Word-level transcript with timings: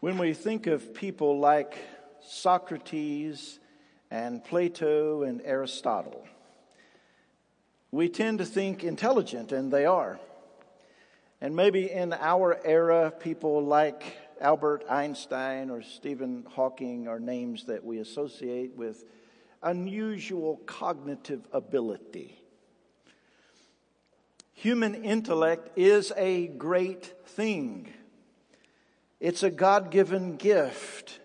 When 0.00 0.18
we 0.18 0.34
think 0.34 0.66
of 0.66 0.92
people 0.92 1.38
like 1.38 1.78
Socrates 2.20 3.58
and 4.10 4.44
Plato 4.44 5.22
and 5.22 5.40
Aristotle, 5.42 6.28
we 7.90 8.10
tend 8.10 8.40
to 8.40 8.44
think 8.44 8.84
intelligent, 8.84 9.52
and 9.52 9.72
they 9.72 9.86
are. 9.86 10.20
And 11.40 11.56
maybe 11.56 11.90
in 11.90 12.12
our 12.12 12.60
era, 12.62 13.10
people 13.10 13.64
like 13.64 14.18
Albert 14.38 14.84
Einstein 14.90 15.70
or 15.70 15.80
Stephen 15.80 16.44
Hawking 16.50 17.08
are 17.08 17.18
names 17.18 17.64
that 17.64 17.82
we 17.82 17.98
associate 17.98 18.76
with 18.76 19.02
unusual 19.62 20.58
cognitive 20.66 21.48
ability. 21.54 22.38
Human 24.52 24.94
intellect 24.94 25.78
is 25.78 26.12
a 26.18 26.48
great 26.48 27.14
thing. 27.28 27.94
It's 29.20 29.42
a 29.42 29.50
God 29.50 29.90
given 29.90 30.36
gift 30.36 31.20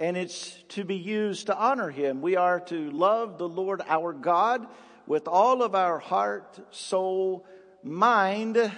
and 0.00 0.16
it's 0.16 0.62
to 0.70 0.84
be 0.84 0.96
used 0.96 1.46
to 1.46 1.56
honor 1.56 1.90
Him. 1.90 2.20
We 2.20 2.36
are 2.36 2.60
to 2.60 2.90
love 2.90 3.38
the 3.38 3.48
Lord 3.48 3.82
our 3.86 4.12
God 4.12 4.66
with 5.06 5.28
all 5.28 5.62
of 5.62 5.74
our 5.74 5.98
heart, 5.98 6.58
soul, 6.70 7.46
mind, 7.82 8.72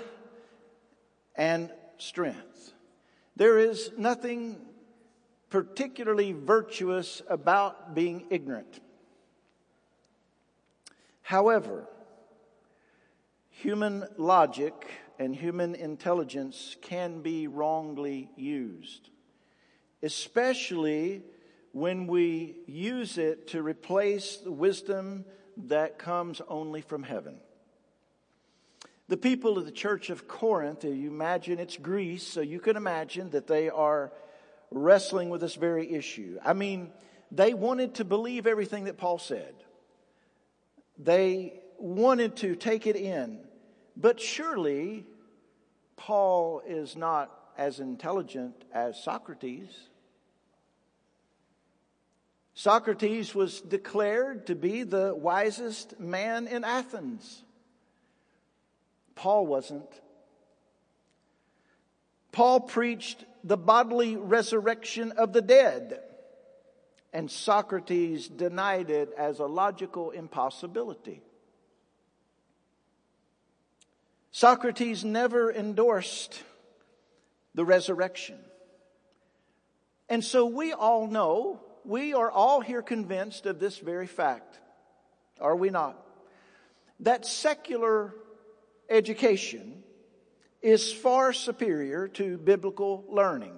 and 1.34 1.72
strength. 1.98 2.72
There 3.36 3.58
is 3.58 3.90
nothing 3.96 4.56
particularly 5.50 6.32
virtuous 6.32 7.22
about 7.28 7.94
being 7.94 8.26
ignorant. 8.30 8.80
However, 11.22 11.88
human 13.50 14.04
logic 14.16 14.74
and 15.18 15.34
human 15.34 15.74
intelligence 15.74 16.76
can 16.82 17.22
be 17.22 17.46
wrongly 17.46 18.30
used, 18.36 19.10
especially 20.02 21.22
when 21.72 22.06
we 22.06 22.56
use 22.66 23.18
it 23.18 23.48
to 23.48 23.62
replace 23.62 24.38
the 24.38 24.50
wisdom 24.50 25.24
that 25.56 25.98
comes 25.98 26.40
only 26.48 26.80
from 26.80 27.02
heaven. 27.02 27.38
The 29.08 29.16
people 29.16 29.56
of 29.56 29.66
the 29.66 29.72
church 29.72 30.10
of 30.10 30.26
Corinth, 30.26 30.84
you 30.84 31.10
imagine 31.10 31.58
it's 31.58 31.76
Greece, 31.76 32.26
so 32.26 32.40
you 32.40 32.58
can 32.58 32.76
imagine 32.76 33.30
that 33.30 33.46
they 33.46 33.68
are 33.68 34.12
wrestling 34.70 35.30
with 35.30 35.40
this 35.40 35.54
very 35.54 35.92
issue. 35.92 36.38
I 36.44 36.54
mean, 36.54 36.90
they 37.30 37.54
wanted 37.54 37.94
to 37.96 38.04
believe 38.04 38.46
everything 38.46 38.84
that 38.84 38.96
Paul 38.96 39.18
said. 39.18 39.54
They 40.98 41.60
wanted 41.78 42.36
to 42.36 42.56
take 42.56 42.86
it 42.86 42.96
in. 42.96 43.45
But 43.96 44.20
surely 44.20 45.06
Paul 45.96 46.62
is 46.66 46.96
not 46.96 47.32
as 47.56 47.80
intelligent 47.80 48.64
as 48.72 49.02
Socrates. 49.02 49.70
Socrates 52.52 53.34
was 53.34 53.60
declared 53.60 54.46
to 54.46 54.54
be 54.54 54.82
the 54.82 55.14
wisest 55.14 55.98
man 55.98 56.46
in 56.46 56.64
Athens. 56.64 57.42
Paul 59.14 59.46
wasn't. 59.46 59.88
Paul 62.32 62.60
preached 62.60 63.24
the 63.44 63.56
bodily 63.56 64.16
resurrection 64.16 65.12
of 65.12 65.32
the 65.32 65.40
dead, 65.40 66.00
and 67.12 67.30
Socrates 67.30 68.28
denied 68.28 68.90
it 68.90 69.10
as 69.16 69.38
a 69.38 69.46
logical 69.46 70.10
impossibility. 70.10 71.22
Socrates 74.36 75.02
never 75.02 75.50
endorsed 75.50 76.42
the 77.54 77.64
resurrection. 77.64 78.36
And 80.10 80.22
so 80.22 80.44
we 80.44 80.74
all 80.74 81.06
know, 81.06 81.58
we 81.86 82.12
are 82.12 82.30
all 82.30 82.60
here 82.60 82.82
convinced 82.82 83.46
of 83.46 83.58
this 83.58 83.78
very 83.78 84.06
fact. 84.06 84.58
Are 85.40 85.56
we 85.56 85.70
not? 85.70 85.96
That 87.00 87.24
secular 87.24 88.12
education 88.90 89.82
is 90.60 90.92
far 90.92 91.32
superior 91.32 92.06
to 92.08 92.36
biblical 92.36 93.06
learning. 93.08 93.56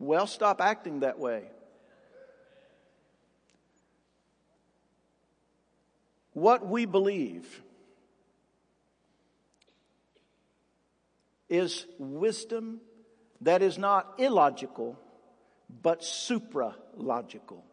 Well, 0.00 0.26
stop 0.26 0.60
acting 0.60 1.00
that 1.00 1.20
way. 1.20 1.44
What 6.32 6.66
we 6.66 6.86
believe 6.86 7.62
is 11.48 11.86
wisdom 11.98 12.80
that 13.42 13.60
is 13.60 13.76
not 13.76 14.14
illogical, 14.18 14.98
but 15.82 16.02
supra 16.02 16.74
logical. 16.96 17.64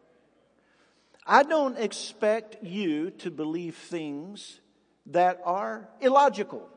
I 1.26 1.42
don't 1.42 1.78
expect 1.78 2.62
you 2.62 3.10
to 3.10 3.30
believe 3.30 3.76
things 3.76 4.60
that 5.06 5.40
are 5.44 5.88
illogical, 6.00 6.68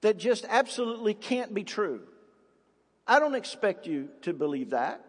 that 0.00 0.16
just 0.16 0.46
absolutely 0.48 1.14
can't 1.14 1.52
be 1.52 1.64
true. 1.64 2.00
I 3.06 3.18
don't 3.18 3.34
expect 3.34 3.86
you 3.86 4.08
to 4.22 4.32
believe 4.32 4.70
that. 4.70 5.04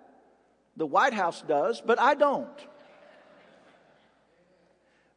The 0.76 0.86
White 0.86 1.14
House 1.14 1.42
does, 1.42 1.82
but 1.82 2.00
I 2.00 2.16
don't. 2.16 2.50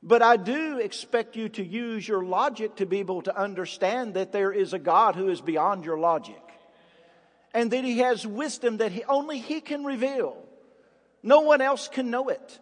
But 0.03 0.21
I 0.21 0.37
do 0.37 0.79
expect 0.79 1.37
you 1.37 1.49
to 1.51 1.65
use 1.65 2.07
your 2.07 2.25
logic 2.25 2.77
to 2.77 2.87
be 2.87 2.99
able 2.99 3.23
to 3.23 3.37
understand 3.37 4.15
that 4.15 4.33
there 4.33 4.51
is 4.51 4.73
a 4.73 4.79
God 4.79 5.15
who 5.15 5.29
is 5.29 5.41
beyond 5.41 5.85
your 5.85 5.99
logic. 5.99 6.43
And 7.55 7.71
that 7.71 7.85
He 7.85 7.99
has 7.99 8.27
wisdom 8.27 8.79
that 8.79 8.93
he, 8.93 9.05
only 9.05 9.39
He 9.39 9.61
can 9.61 9.85
reveal. 9.85 10.37
No 11.23 11.43
one 11.43 11.61
else 11.61 11.87
can 11.87 12.11
know 12.11 12.29
it. 12.31 12.59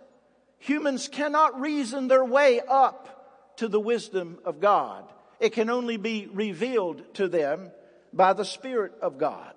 Humans 0.59 1.09
cannot 1.09 1.61
reason 1.61 2.09
their 2.09 2.25
way 2.25 2.61
up 2.61 3.57
to 3.57 3.69
the 3.69 3.81
wisdom 3.81 4.39
of 4.45 4.61
God. 4.61 5.11
It 5.39 5.55
can 5.55 5.71
only 5.71 5.97
be 5.97 6.28
revealed 6.31 7.15
to 7.15 7.28
them 7.28 7.71
by 8.12 8.34
the 8.34 8.45
Spirit 8.45 8.93
of 9.01 9.17
God. 9.17 9.55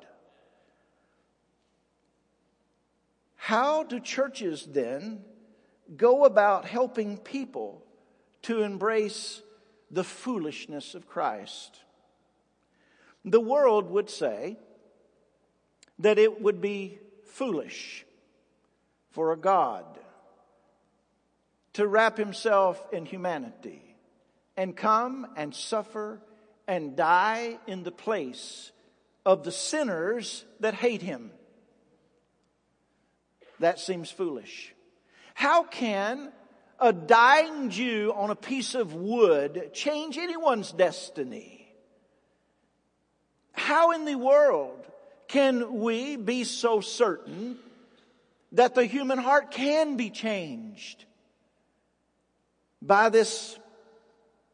How 3.35 3.83
do 3.83 3.99
churches 3.99 4.65
then 4.65 5.25
go 5.97 6.25
about 6.25 6.65
helping 6.65 7.17
people 7.17 7.83
to 8.43 8.61
embrace 8.61 9.41
the 9.91 10.03
foolishness 10.03 10.95
of 10.95 11.07
Christ. 11.07 11.79
The 13.25 13.39
world 13.39 13.89
would 13.89 14.09
say 14.09 14.57
that 15.99 16.17
it 16.17 16.41
would 16.41 16.59
be 16.59 16.99
foolish 17.25 18.05
for 19.11 19.31
a 19.31 19.37
God 19.37 19.85
to 21.73 21.87
wrap 21.87 22.17
himself 22.17 22.83
in 22.91 23.05
humanity 23.05 23.95
and 24.57 24.75
come 24.75 25.27
and 25.35 25.55
suffer 25.55 26.19
and 26.67 26.95
die 26.95 27.57
in 27.67 27.83
the 27.83 27.91
place 27.91 28.71
of 29.25 29.43
the 29.43 29.51
sinners 29.51 30.45
that 30.59 30.73
hate 30.73 31.01
him. 31.01 31.31
That 33.59 33.79
seems 33.79 34.11
foolish. 34.11 34.73
How 35.33 35.63
can 35.63 36.31
a 36.79 36.93
dying 36.93 37.69
Jew 37.69 38.13
on 38.15 38.29
a 38.29 38.35
piece 38.35 38.75
of 38.75 38.93
wood 38.93 39.71
change 39.73 40.17
anyone's 40.17 40.71
destiny? 40.71 41.73
How 43.53 43.91
in 43.91 44.05
the 44.05 44.15
world 44.15 44.85
can 45.27 45.79
we 45.79 46.15
be 46.15 46.43
so 46.43 46.81
certain 46.81 47.57
that 48.51 48.75
the 48.75 48.85
human 48.85 49.17
heart 49.17 49.51
can 49.51 49.95
be 49.95 50.09
changed 50.09 51.05
by 52.81 53.09
this 53.09 53.57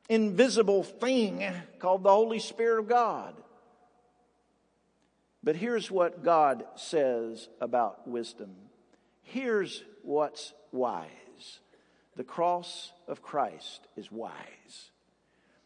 invisible 0.08 0.84
thing 0.84 1.46
called 1.80 2.04
the 2.04 2.12
Holy 2.12 2.40
Spirit 2.40 2.80
of 2.80 2.88
God? 2.88 3.34
But 5.44 5.56
here's 5.56 5.90
what 5.90 6.24
God 6.24 6.66
says 6.76 7.50
about 7.62 8.08
wisdom. 8.08 8.56
Here's 9.24 9.84
what's 10.04 10.54
wise. 10.72 11.60
The 12.16 12.24
cross 12.24 12.92
of 13.08 13.22
Christ 13.22 13.88
is 13.96 14.12
wise. 14.12 14.92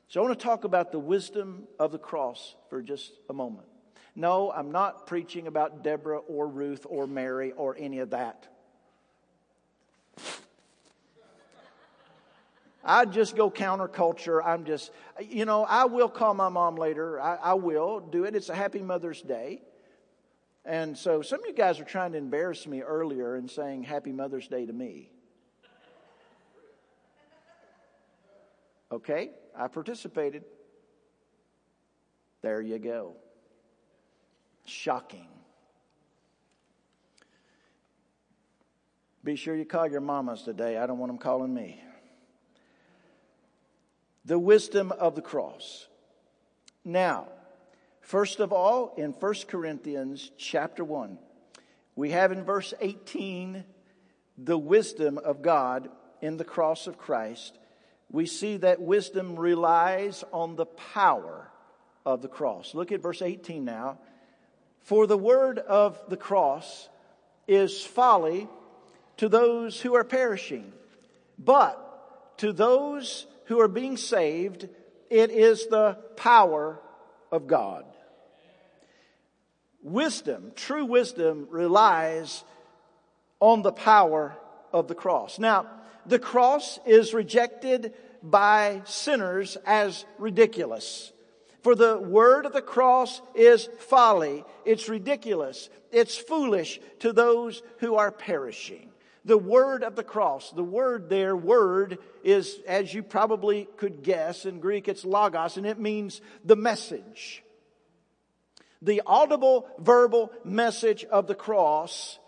So 0.08 0.22
I 0.22 0.26
want 0.26 0.38
to 0.38 0.44
talk 0.44 0.64
about 0.64 0.92
the 0.92 1.00
wisdom 1.00 1.64
of 1.80 1.92
the 1.92 1.98
cross 1.98 2.56
for 2.70 2.82
just 2.82 3.14
a 3.30 3.34
moment. 3.34 3.68
No, 4.16 4.52
I'm 4.52 4.72
not 4.72 5.08
preaching 5.08 5.48
about 5.48 5.84
Deborah 5.84 6.20
or 6.20 6.48
Ruth 6.48 6.86
or 6.88 7.08
Mary 7.08 7.52
or 7.54 7.76
any 7.80 8.00
of 8.00 8.12
that. 8.12 8.48
I'd 12.86 13.12
just 13.14 13.36
go 13.36 13.50
counterculture. 13.50 14.42
I'm 14.46 14.66
just, 14.66 14.92
you 15.20 15.46
know, 15.46 15.64
I 15.64 15.86
will 15.86 16.10
call 16.10 16.34
my 16.34 16.50
mom 16.50 16.76
later. 16.76 17.20
I, 17.20 17.36
I 17.36 17.54
will 17.54 18.02
do 18.02 18.26
it. 18.26 18.36
It's 18.36 18.50
a 18.50 18.56
happy 18.56 18.82
Mother's 18.82 19.22
Day. 19.22 19.62
And 20.66 20.98
so 20.98 21.22
some 21.22 21.42
of 21.42 21.46
you 21.46 21.54
guys 21.54 21.80
are 21.80 21.86
trying 21.86 22.14
to 22.14 22.18
embarrass 22.18 22.66
me 22.66 22.82
earlier 22.82 23.36
and 23.36 23.50
saying 23.52 23.84
Happy 23.84 24.12
Mother's 24.12 24.48
Day 24.48 24.66
to 24.66 24.74
me. 24.74 25.12
Okay? 28.92 29.32
I 29.58 29.68
participated. 29.68 30.44
There 32.42 32.62
you 32.62 32.80
go. 32.80 33.14
Shocking. 34.66 35.28
Be 39.24 39.36
sure 39.36 39.56
you 39.56 39.66
call 39.66 39.88
your 39.88 40.02
mamas 40.02 40.44
today. 40.44 40.78
I 40.78 40.86
don't 40.86 40.98
want 40.98 41.10
them 41.10 41.18
calling 41.18 41.54
me. 41.54 41.82
The 44.26 44.40
wisdom 44.40 44.92
of 44.92 45.16
the 45.16 45.22
cross. 45.22 45.88
Now, 46.86 47.28
first 48.04 48.40
of 48.40 48.54
all, 48.54 48.94
in 48.98 49.12
1 49.12 49.34
Corinthians 49.48 50.32
chapter 50.38 50.84
1, 50.84 51.18
we 51.96 52.12
have 52.12 52.32
in 52.32 52.44
verse 52.44 52.74
18 52.80 53.64
the 54.38 54.58
wisdom 54.58 55.18
of 55.18 55.42
God 55.42 55.90
in 56.22 56.38
the 56.38 56.44
cross 56.44 56.88
of 56.88 56.98
Christ. 56.98 57.58
We 58.12 58.26
see 58.26 58.58
that 58.58 58.82
wisdom 58.82 59.36
relies 59.36 60.24
on 60.32 60.56
the 60.56 60.66
power 60.66 61.50
of 62.06 62.22
the 62.22 62.28
cross. 62.28 62.76
Look 62.76 62.92
at 62.92 63.02
verse 63.02 63.22
18 63.22 63.66
now. 63.66 63.98
For 64.82 65.08
the 65.08 65.18
word 65.18 65.60
of 65.60 66.00
the 66.10 66.18
cross 66.18 66.90
is 67.48 67.84
folly 67.84 68.48
to 69.18 69.30
those 69.30 69.80
who 69.80 69.96
are 69.96 70.04
perishing, 70.04 70.74
but 71.38 72.38
to 72.40 72.52
those 72.52 73.26
who 73.46 73.60
are 73.60 73.68
being 73.68 73.98
saved, 73.98 74.68
it 75.10 75.30
is 75.32 75.68
the 75.68 75.98
power 76.16 76.80
of 77.32 77.48
God. 77.48 77.86
Wisdom, 79.84 80.52
true 80.56 80.86
wisdom, 80.86 81.48
relies 81.50 82.44
on 83.40 83.62
the 83.62 83.72
power 83.72 84.36
of 84.72 84.88
the 84.88 84.96
cross. 84.96 85.38
Now, 85.38 85.68
the 86.06 86.20
cross 86.20 86.80
is 86.86 87.14
rejected 87.14 87.94
by 88.24 88.82
sinners 88.86 89.58
as 89.66 90.06
ridiculous. 90.18 91.12
For 91.62 91.76
the 91.76 91.98
word 91.98 92.46
of 92.46 92.54
the 92.54 92.62
cross 92.62 93.22
is 93.36 93.70
folly. 93.80 94.44
It's 94.66 94.90
ridiculous. 94.90 95.70
It's 95.92 96.18
foolish 96.18 96.80
to 97.00 97.14
those 97.14 97.62
who 97.80 97.96
are 97.96 98.12
perishing. 98.12 98.90
The 99.26 99.38
word 99.38 99.84
of 99.84 99.96
the 99.96 100.04
cross, 100.04 100.52
the 100.52 100.64
word 100.64 101.08
there, 101.08 101.36
word, 101.36 102.00
is, 102.24 102.60
as 102.68 102.94
you 102.94 103.04
probably 103.04 103.70
could 103.78 104.04
guess, 104.04 104.46
in 104.46 104.60
Greek 104.60 104.90
it's 104.90 105.06
logos, 105.06 105.56
and 105.56 105.66
it 105.66 105.80
means 105.80 106.20
the 106.44 106.58
message. 106.58 107.42
The 108.84 109.02
audible 109.06 109.66
verbal 109.80 110.32
message 110.44 111.06
of 111.06 111.26
the 111.26 111.36
cross 111.36 112.20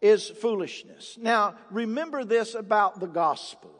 is 0.00 0.28
foolishness. 0.28 1.18
Now, 1.20 1.56
remember 1.70 2.24
this 2.24 2.54
about 2.54 3.00
the 3.00 3.08
gospel. 3.08 3.72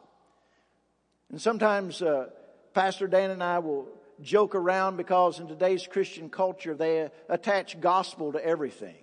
And 1.29 1.41
sometimes 1.41 2.01
uh, 2.01 2.27
Pastor 2.73 3.07
Dan 3.07 3.31
and 3.31 3.41
I 3.41 3.59
will 3.59 3.87
joke 4.21 4.55
around 4.55 4.97
because 4.97 5.39
in 5.39 5.47
today's 5.47 5.87
Christian 5.87 6.29
culture, 6.29 6.75
they 6.75 7.09
attach 7.29 7.79
gospel 7.79 8.33
to 8.33 8.45
everything. 8.45 8.95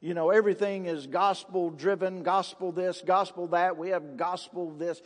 You 0.00 0.14
know, 0.14 0.30
everything 0.30 0.86
is 0.86 1.06
gospel 1.06 1.68
driven, 1.68 2.22
gospel 2.22 2.72
this, 2.72 3.02
gospel 3.04 3.48
that. 3.48 3.76
We 3.76 3.90
have 3.90 4.16
gospel 4.16 4.70
this. 4.70 5.02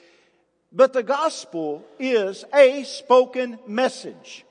But 0.73 0.93
the 0.93 1.03
gospel 1.03 1.85
is 1.99 2.45
a 2.55 2.85
spoken 2.85 3.59
message. 3.67 4.45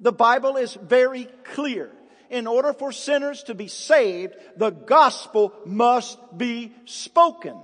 The 0.00 0.12
Bible 0.12 0.58
is 0.58 0.74
very 0.74 1.24
clear. 1.44 1.90
In 2.30 2.46
order 2.46 2.72
for 2.72 2.92
sinners 2.92 3.42
to 3.44 3.54
be 3.54 3.66
saved, 3.66 4.36
the 4.56 4.70
gospel 4.70 5.52
must 5.66 6.18
be 6.36 6.72
spoken. 6.84 7.60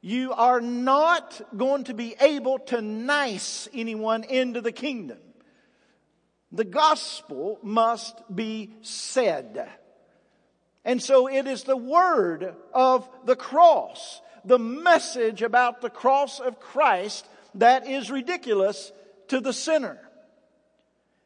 You 0.00 0.32
are 0.32 0.60
not 0.60 1.40
going 1.56 1.84
to 1.84 1.94
be 1.94 2.14
able 2.20 2.60
to 2.66 2.80
nice 2.80 3.68
anyone 3.74 4.24
into 4.24 4.60
the 4.60 4.72
kingdom. 4.72 5.18
The 6.52 6.64
gospel 6.64 7.58
must 7.62 8.16
be 8.34 8.74
said. 8.80 9.68
And 10.84 11.02
so 11.02 11.28
it 11.28 11.46
is 11.46 11.64
the 11.64 11.76
word 11.76 12.54
of 12.72 13.08
the 13.24 13.36
cross, 13.36 14.22
the 14.44 14.58
message 14.58 15.42
about 15.42 15.80
the 15.80 15.90
cross 15.90 16.40
of 16.40 16.60
Christ 16.60 17.26
that 17.56 17.86
is 17.86 18.10
ridiculous 18.10 18.92
to 19.28 19.40
the 19.40 19.52
sinner. 19.52 19.98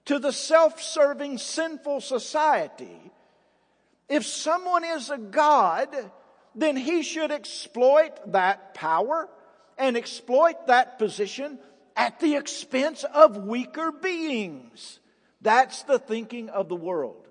To 0.07 0.19
the 0.19 0.33
self-serving 0.33 1.39
sinful 1.39 2.01
society, 2.01 3.11
if 4.09 4.27
someone 4.27 4.85
is 4.85 5.11
a 5.11 5.19
God, 5.19 5.89
then 6.55 6.77
he 6.77 7.03
should 7.03 7.31
exploit 7.31 8.33
that 8.33 8.75
power 8.75 9.29
and 9.79 9.97
exploit 9.97 10.67
that 10.67 10.99
position 10.99 11.59
at 11.97 12.21
the 12.21 12.37
expense 12.37 13.05
of 13.05 13.47
weaker 13.47 13.93
beings. 13.93 15.01
That's 15.41 15.83
the 15.85 15.99
thinking 15.99 16.49
of 16.51 16.69
the 16.69 16.77
world. 16.77 17.27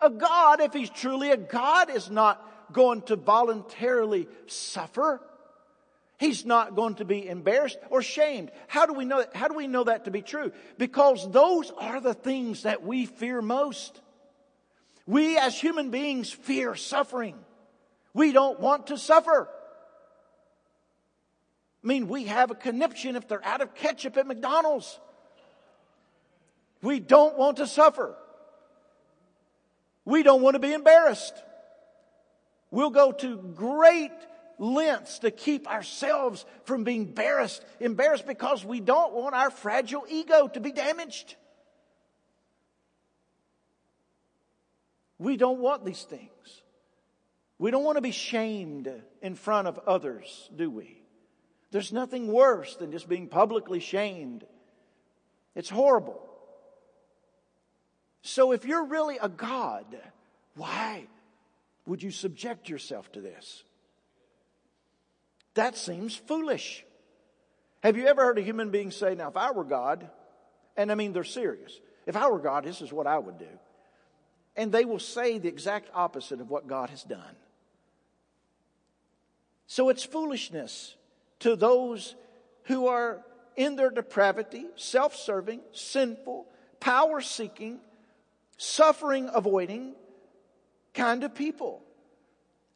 A 0.00 0.10
God, 0.10 0.60
if 0.60 0.72
he's 0.72 0.90
truly 0.90 1.30
a 1.30 1.36
God, 1.36 1.90
is 1.90 2.08
not 2.08 2.72
going 2.72 3.02
to 3.02 3.16
voluntarily 3.16 4.28
suffer. 4.46 5.20
He's 6.18 6.44
not 6.44 6.74
going 6.74 6.96
to 6.96 7.04
be 7.04 7.28
embarrassed 7.28 7.78
or 7.90 8.02
shamed. 8.02 8.50
How 8.66 8.86
do 8.86 8.92
we 8.92 9.04
know 9.04 9.18
that? 9.18 9.36
How 9.36 9.46
do 9.46 9.54
we 9.54 9.68
know 9.68 9.84
that 9.84 10.06
to 10.06 10.10
be 10.10 10.20
true? 10.20 10.50
Because 10.76 11.30
those 11.30 11.70
are 11.78 12.00
the 12.00 12.14
things 12.14 12.64
that 12.64 12.82
we 12.82 13.06
fear 13.06 13.40
most. 13.40 14.00
We 15.06 15.38
as 15.38 15.58
human 15.58 15.90
beings 15.90 16.30
fear 16.30 16.74
suffering. 16.74 17.36
We 18.14 18.32
don't 18.32 18.58
want 18.58 18.88
to 18.88 18.98
suffer. 18.98 19.48
I 21.84 21.86
mean, 21.86 22.08
we 22.08 22.24
have 22.24 22.50
a 22.50 22.56
conniption 22.56 23.14
if 23.14 23.28
they're 23.28 23.44
out 23.44 23.60
of 23.60 23.76
ketchup 23.76 24.16
at 24.16 24.26
McDonald's. 24.26 24.98
We 26.82 26.98
don't 26.98 27.38
want 27.38 27.58
to 27.58 27.66
suffer. 27.68 28.16
We 30.04 30.24
don't 30.24 30.42
want 30.42 30.54
to 30.54 30.60
be 30.60 30.72
embarrassed. 30.72 31.34
We'll 32.72 32.90
go 32.90 33.12
to 33.12 33.36
great 33.36 34.10
lengths 34.58 35.20
to 35.20 35.30
keep 35.30 35.68
ourselves 35.68 36.44
from 36.64 36.84
being 36.84 37.02
embarrassed, 37.02 37.64
embarrassed 37.80 38.26
because 38.26 38.64
we 38.64 38.80
don't 38.80 39.14
want 39.14 39.34
our 39.34 39.50
fragile 39.50 40.04
ego 40.08 40.48
to 40.48 40.60
be 40.60 40.72
damaged. 40.72 41.36
We 45.18 45.36
don't 45.36 45.58
want 45.58 45.84
these 45.84 46.02
things. 46.02 46.62
We 47.58 47.70
don't 47.70 47.84
want 47.84 47.96
to 47.96 48.02
be 48.02 48.12
shamed 48.12 48.90
in 49.20 49.34
front 49.34 49.66
of 49.66 49.78
others, 49.86 50.48
do 50.54 50.70
we? 50.70 51.02
There's 51.70 51.92
nothing 51.92 52.28
worse 52.32 52.76
than 52.76 52.92
just 52.92 53.08
being 53.08 53.28
publicly 53.28 53.80
shamed. 53.80 54.44
It's 55.54 55.68
horrible. 55.68 56.20
So 58.22 58.52
if 58.52 58.64
you're 58.64 58.84
really 58.84 59.18
a 59.20 59.28
God, 59.28 59.86
why 60.54 61.06
would 61.86 62.02
you 62.02 62.10
subject 62.10 62.68
yourself 62.68 63.10
to 63.12 63.20
this? 63.20 63.64
That 65.54 65.76
seems 65.76 66.14
foolish. 66.14 66.84
Have 67.82 67.96
you 67.96 68.06
ever 68.06 68.22
heard 68.22 68.38
a 68.38 68.42
human 68.42 68.70
being 68.70 68.90
say, 68.90 69.14
now 69.14 69.28
if 69.28 69.36
I 69.36 69.50
were 69.50 69.64
God, 69.64 70.08
and 70.76 70.92
I 70.92 70.94
mean 70.94 71.12
they're 71.12 71.24
serious, 71.24 71.80
if 72.06 72.16
I 72.16 72.28
were 72.28 72.38
God, 72.38 72.64
this 72.64 72.80
is 72.80 72.92
what 72.92 73.06
I 73.06 73.18
would 73.18 73.38
do 73.38 73.48
and 74.58 74.72
they 74.72 74.84
will 74.84 74.98
say 74.98 75.38
the 75.38 75.48
exact 75.48 75.88
opposite 75.94 76.40
of 76.40 76.50
what 76.50 76.66
God 76.66 76.90
has 76.90 77.04
done. 77.04 77.36
So 79.68 79.88
it's 79.88 80.02
foolishness 80.02 80.96
to 81.38 81.54
those 81.54 82.16
who 82.64 82.88
are 82.88 83.24
in 83.56 83.76
their 83.76 83.90
depravity, 83.90 84.66
self 84.74 85.14
serving, 85.14 85.60
sinful, 85.72 86.46
power 86.80 87.20
seeking, 87.20 87.78
suffering 88.56 89.30
avoiding 89.32 89.94
kind 90.92 91.22
of 91.22 91.36
people. 91.36 91.82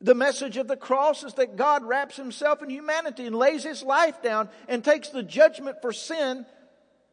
The 0.03 0.15
message 0.17 0.57
of 0.57 0.67
the 0.67 0.77
cross 0.77 1.23
is 1.23 1.35
that 1.35 1.55
God 1.55 1.85
wraps 1.85 2.17
himself 2.17 2.61
in 2.61 2.69
humanity 2.69 3.25
and 3.25 3.37
lays 3.37 3.63
his 3.63 3.85
life 3.85 4.21
down 4.21 4.49
and 4.67 4.85
takes 4.85 5.11
the 5.11 5.23
judgment 5.23 5.77
for 5.81 5.93
sin 5.93 6.45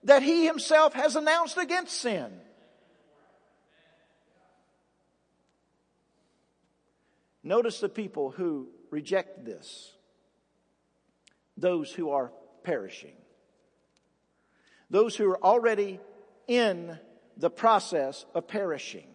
that 0.06 0.24
he 0.24 0.48
himself 0.48 0.94
has 0.94 1.16
announced 1.16 1.58
against 1.58 1.94
sin. 1.94 2.32
Notice 7.44 7.80
the 7.80 7.90
people 7.90 8.32
who 8.32 8.70
reject 8.90 9.46
this 9.46 9.94
those 11.58 11.92
who 11.92 12.10
are 12.10 12.32
perishing, 12.64 13.16
those 14.90 15.16
who 15.16 15.30
are 15.30 15.44
already 15.44 16.00
in 16.48 16.98
the 17.38 17.50
process 17.50 18.26
of 18.34 18.48
perishing. 18.48 19.09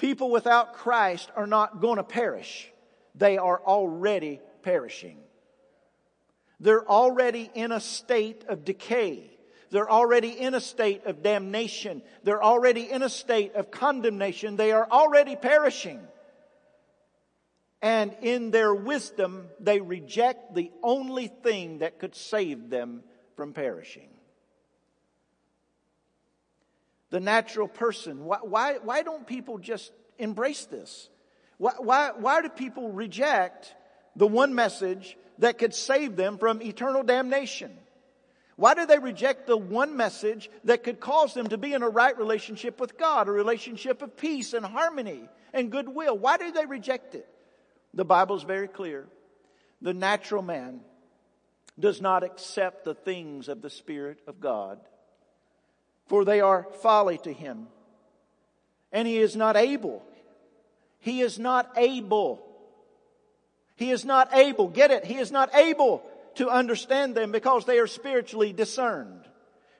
People 0.00 0.30
without 0.30 0.72
Christ 0.72 1.30
are 1.36 1.46
not 1.46 1.80
going 1.82 1.98
to 1.98 2.02
perish. 2.02 2.72
They 3.14 3.36
are 3.36 3.60
already 3.60 4.40
perishing. 4.62 5.18
They're 6.58 6.88
already 6.88 7.50
in 7.54 7.70
a 7.70 7.80
state 7.80 8.44
of 8.48 8.64
decay. 8.64 9.30
They're 9.70 9.90
already 9.90 10.30
in 10.30 10.54
a 10.54 10.60
state 10.60 11.04
of 11.04 11.22
damnation. 11.22 12.02
They're 12.24 12.42
already 12.42 12.90
in 12.90 13.02
a 13.02 13.10
state 13.10 13.54
of 13.54 13.70
condemnation. 13.70 14.56
They 14.56 14.72
are 14.72 14.88
already 14.90 15.36
perishing. 15.36 16.00
And 17.82 18.16
in 18.22 18.50
their 18.50 18.74
wisdom, 18.74 19.48
they 19.58 19.80
reject 19.80 20.54
the 20.54 20.70
only 20.82 21.28
thing 21.28 21.78
that 21.78 21.98
could 21.98 22.14
save 22.14 22.70
them 22.70 23.02
from 23.36 23.52
perishing. 23.52 24.08
The 27.10 27.20
natural 27.20 27.68
person, 27.68 28.24
why, 28.24 28.38
why, 28.42 28.78
why 28.82 29.02
don't 29.02 29.26
people 29.26 29.58
just 29.58 29.92
embrace 30.18 30.64
this? 30.66 31.08
Why, 31.58 31.72
why, 31.78 32.10
why 32.16 32.42
do 32.42 32.48
people 32.48 32.90
reject 32.92 33.74
the 34.16 34.26
one 34.26 34.54
message 34.54 35.16
that 35.38 35.58
could 35.58 35.74
save 35.74 36.16
them 36.16 36.38
from 36.38 36.62
eternal 36.62 37.02
damnation? 37.02 37.76
Why 38.56 38.74
do 38.74 38.84
they 38.84 38.98
reject 38.98 39.46
the 39.46 39.56
one 39.56 39.96
message 39.96 40.50
that 40.64 40.84
could 40.84 41.00
cause 41.00 41.32
them 41.32 41.48
to 41.48 41.56
be 41.56 41.72
in 41.72 41.82
a 41.82 41.88
right 41.88 42.16
relationship 42.16 42.78
with 42.78 42.98
God, 42.98 43.26
a 43.26 43.32
relationship 43.32 44.02
of 44.02 44.16
peace 44.16 44.52
and 44.52 44.64
harmony 44.64 45.28
and 45.52 45.72
goodwill? 45.72 46.16
Why 46.16 46.36
do 46.36 46.52
they 46.52 46.66
reject 46.66 47.14
it? 47.14 47.26
The 47.94 48.04
Bible 48.04 48.36
is 48.36 48.42
very 48.42 48.68
clear. 48.68 49.06
The 49.80 49.94
natural 49.94 50.42
man 50.42 50.80
does 51.78 52.02
not 52.02 52.22
accept 52.22 52.84
the 52.84 52.94
things 52.94 53.48
of 53.48 53.62
the 53.62 53.70
Spirit 53.70 54.18
of 54.26 54.40
God, 54.40 54.78
for 56.10 56.24
they 56.24 56.40
are 56.40 56.66
folly 56.82 57.18
to 57.18 57.32
him. 57.32 57.68
And 58.90 59.06
he 59.06 59.18
is 59.18 59.36
not 59.36 59.56
able. 59.56 60.02
He 60.98 61.20
is 61.20 61.38
not 61.38 61.70
able. 61.76 62.44
He 63.76 63.92
is 63.92 64.04
not 64.04 64.34
able. 64.34 64.66
Get 64.66 64.90
it? 64.90 65.04
He 65.04 65.18
is 65.18 65.30
not 65.30 65.54
able 65.54 66.02
to 66.34 66.50
understand 66.50 67.14
them 67.14 67.30
because 67.30 67.64
they 67.64 67.78
are 67.78 67.86
spiritually 67.86 68.52
discerned. 68.52 69.22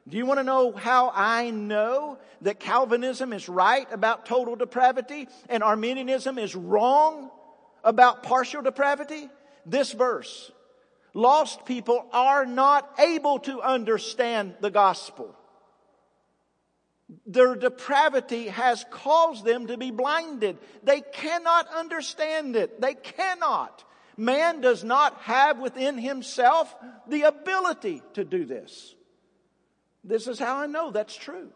Do 0.09 0.17
you 0.17 0.25
want 0.25 0.39
to 0.39 0.45
know 0.45 0.71
how 0.71 1.11
I 1.13 1.51
know 1.51 2.17
that 2.43 2.61
Calvinism 2.61 3.33
is 3.33 3.49
right 3.49 3.89
about 3.93 4.25
total 4.25 4.55
depravity 4.55 5.27
and 5.49 5.65
Arminianism 5.65 6.39
is 6.39 6.55
wrong 6.55 7.29
about 7.83 8.23
partial 8.23 8.63
depravity? 8.63 9.29
This 9.67 9.91
verse. 9.91 10.53
Lost 11.13 11.65
people 11.65 12.07
are 12.13 12.47
not 12.47 12.89
able 13.01 13.41
to 13.41 13.61
understand 13.63 14.55
the 14.61 14.71
gospel. 14.71 15.35
Their 17.27 17.55
depravity 17.55 18.49
has 18.49 18.85
caused 18.91 19.45
them 19.45 19.67
to 19.67 19.77
be 19.77 19.91
blinded. 19.91 20.59
They 20.83 21.01
cannot 21.01 21.69
understand 21.69 22.57
it. 22.57 22.81
They 22.81 22.95
cannot. 22.95 23.85
Man 24.17 24.61
does 24.61 24.85
not 24.85 25.21
have 25.23 25.59
within 25.59 25.99
himself 25.99 26.75
the 27.09 27.23
ability 27.23 28.03
to 28.15 28.25
do 28.25 28.45
this. 28.45 28.95
This 30.05 30.29
is 30.29 30.39
how 30.39 30.57
I 30.57 30.67
know 30.67 30.91
that's 30.91 31.17
true. 31.17 31.51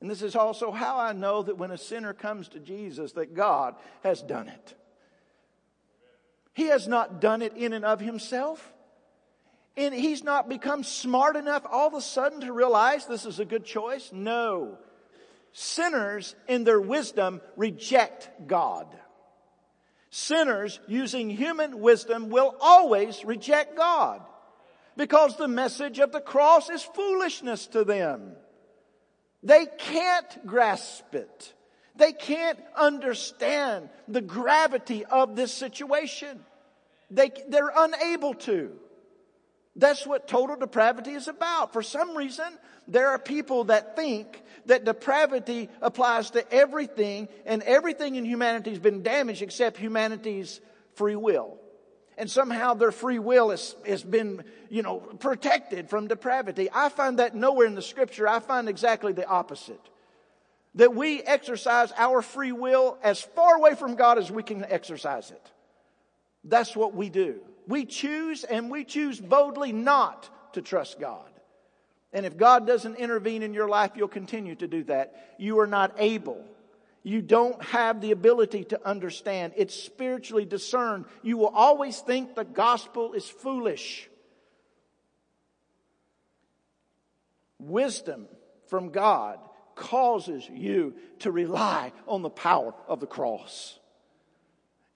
And 0.00 0.10
this 0.10 0.22
is 0.22 0.36
also 0.36 0.70
how 0.70 0.98
I 0.98 1.12
know 1.12 1.42
that 1.42 1.58
when 1.58 1.70
a 1.70 1.78
sinner 1.78 2.12
comes 2.12 2.48
to 2.48 2.60
Jesus, 2.60 3.12
that 3.12 3.34
God 3.34 3.74
has 4.02 4.22
done 4.22 4.48
it. 4.48 4.74
He 6.54 6.66
has 6.66 6.88
not 6.88 7.20
done 7.20 7.42
it 7.42 7.56
in 7.56 7.72
and 7.72 7.84
of 7.84 8.00
himself. 8.00 8.72
And 9.78 9.94
he's 9.94 10.24
not 10.24 10.48
become 10.48 10.82
smart 10.82 11.36
enough 11.36 11.64
all 11.70 11.86
of 11.86 11.94
a 11.94 12.00
sudden 12.00 12.40
to 12.40 12.52
realize 12.52 13.06
this 13.06 13.24
is 13.24 13.38
a 13.38 13.44
good 13.44 13.64
choice. 13.64 14.10
No. 14.12 14.76
Sinners 15.52 16.34
in 16.48 16.64
their 16.64 16.80
wisdom 16.80 17.40
reject 17.56 18.28
God. 18.48 18.88
Sinners 20.10 20.80
using 20.88 21.30
human 21.30 21.78
wisdom 21.78 22.28
will 22.28 22.56
always 22.60 23.24
reject 23.24 23.76
God 23.76 24.20
because 24.96 25.36
the 25.36 25.46
message 25.46 26.00
of 26.00 26.10
the 26.10 26.20
cross 26.20 26.68
is 26.70 26.82
foolishness 26.82 27.68
to 27.68 27.84
them. 27.84 28.32
They 29.44 29.66
can't 29.78 30.44
grasp 30.44 31.14
it. 31.14 31.54
They 31.94 32.10
can't 32.12 32.58
understand 32.76 33.90
the 34.08 34.22
gravity 34.22 35.04
of 35.04 35.36
this 35.36 35.54
situation. 35.54 36.40
They, 37.12 37.30
they're 37.48 37.72
unable 37.76 38.34
to. 38.34 38.72
That's 39.78 40.04
what 40.04 40.26
total 40.26 40.56
depravity 40.56 41.12
is 41.12 41.28
about. 41.28 41.72
For 41.72 41.82
some 41.82 42.16
reason, 42.16 42.46
there 42.88 43.08
are 43.10 43.18
people 43.18 43.64
that 43.64 43.94
think 43.94 44.42
that 44.66 44.84
depravity 44.84 45.68
applies 45.80 46.30
to 46.32 46.52
everything 46.52 47.28
and 47.46 47.62
everything 47.62 48.16
in 48.16 48.24
humanity 48.24 48.70
has 48.70 48.80
been 48.80 49.04
damaged 49.04 49.40
except 49.40 49.78
humanity's 49.78 50.60
free 50.96 51.14
will. 51.14 51.58
And 52.18 52.28
somehow 52.28 52.74
their 52.74 52.90
free 52.90 53.20
will 53.20 53.50
has, 53.50 53.76
has 53.86 54.02
been, 54.02 54.42
you 54.68 54.82
know, 54.82 54.98
protected 54.98 55.88
from 55.88 56.08
depravity. 56.08 56.68
I 56.74 56.88
find 56.88 57.20
that 57.20 57.36
nowhere 57.36 57.68
in 57.68 57.76
the 57.76 57.82
scripture. 57.82 58.26
I 58.26 58.40
find 58.40 58.68
exactly 58.68 59.12
the 59.12 59.28
opposite. 59.28 59.80
That 60.74 60.92
we 60.92 61.22
exercise 61.22 61.92
our 61.96 62.20
free 62.20 62.50
will 62.50 62.98
as 63.04 63.20
far 63.20 63.54
away 63.54 63.76
from 63.76 63.94
God 63.94 64.18
as 64.18 64.28
we 64.28 64.42
can 64.42 64.64
exercise 64.64 65.30
it. 65.30 65.50
That's 66.42 66.74
what 66.74 66.94
we 66.94 67.08
do. 67.08 67.40
We 67.68 67.84
choose 67.84 68.44
and 68.44 68.70
we 68.70 68.82
choose 68.82 69.20
boldly 69.20 69.72
not 69.72 70.28
to 70.54 70.62
trust 70.62 70.98
God. 70.98 71.28
And 72.14 72.24
if 72.24 72.38
God 72.38 72.66
doesn't 72.66 72.96
intervene 72.96 73.42
in 73.42 73.52
your 73.52 73.68
life, 73.68 73.92
you'll 73.94 74.08
continue 74.08 74.54
to 74.54 74.66
do 74.66 74.84
that. 74.84 75.34
You 75.38 75.60
are 75.60 75.66
not 75.66 75.94
able. 75.98 76.42
You 77.02 77.20
don't 77.20 77.62
have 77.62 78.00
the 78.00 78.12
ability 78.12 78.64
to 78.64 78.86
understand. 78.86 79.52
It's 79.56 79.74
spiritually 79.74 80.46
discerned. 80.46 81.04
You 81.22 81.36
will 81.36 81.48
always 81.48 82.00
think 82.00 82.34
the 82.34 82.44
gospel 82.44 83.12
is 83.12 83.28
foolish. 83.28 84.08
Wisdom 87.58 88.28
from 88.68 88.88
God 88.88 89.38
causes 89.74 90.48
you 90.50 90.94
to 91.20 91.30
rely 91.30 91.92
on 92.06 92.22
the 92.22 92.30
power 92.30 92.72
of 92.88 93.00
the 93.00 93.06
cross. 93.06 93.78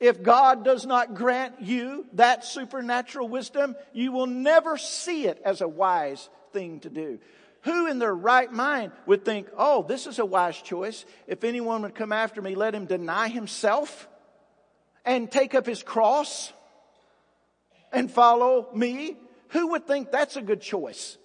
If 0.03 0.21
God 0.21 0.65
does 0.65 0.85
not 0.85 1.15
grant 1.15 1.61
you 1.61 2.07
that 2.15 2.45
supernatural 2.45 3.29
wisdom, 3.29 3.77
you 3.93 4.11
will 4.11 4.27
never 4.27 4.77
see 4.77 5.29
it 5.29 5.41
as 5.45 5.61
a 5.61 5.69
wise 5.69 6.29
thing 6.53 6.81
to 6.81 6.91
do. 6.91 7.21
Who 7.61 7.87
in 7.87 8.01
their 8.01 8.13
right 8.13 8.53
mind 8.53 8.91
would 9.07 9.25
think, 9.25 9.47
oh, 9.57 9.85
this 9.85 10.09
is 10.09 10.19
a 10.19 10.25
wise 10.25 10.61
choice. 10.61 11.05
If 11.29 11.45
anyone 11.45 11.83
would 11.83 11.95
come 11.95 12.11
after 12.11 12.43
me, 12.43 12.57
let 12.57 12.75
him 12.75 12.87
deny 12.87 13.29
himself 13.29 14.09
and 15.05 15.31
take 15.31 15.55
up 15.55 15.67
his 15.67 15.85
cross 15.85 16.53
and 17.93 18.11
follow 18.11 18.71
me? 18.75 19.17
Who 19.51 19.69
would 19.69 19.87
think 19.87 20.11
that's 20.11 20.35
a 20.35 20.43
good 20.43 20.63
choice? 20.63 21.17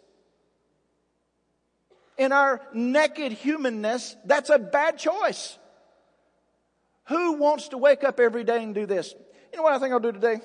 In 2.19 2.31
our 2.31 2.61
naked 2.75 3.31
humanness, 3.31 4.15
that's 4.23 4.51
a 4.51 4.59
bad 4.59 4.99
choice. 4.99 5.57
Who 7.07 7.33
wants 7.33 7.69
to 7.69 7.77
wake 7.77 8.03
up 8.03 8.19
every 8.19 8.43
day 8.43 8.61
and 8.63 8.75
do 8.75 8.85
this? 8.85 9.13
You 9.51 9.57
know 9.57 9.63
what 9.63 9.73
I 9.73 9.79
think 9.79 9.93
I'll 9.93 9.99
do 9.99 10.11
today? 10.11 10.41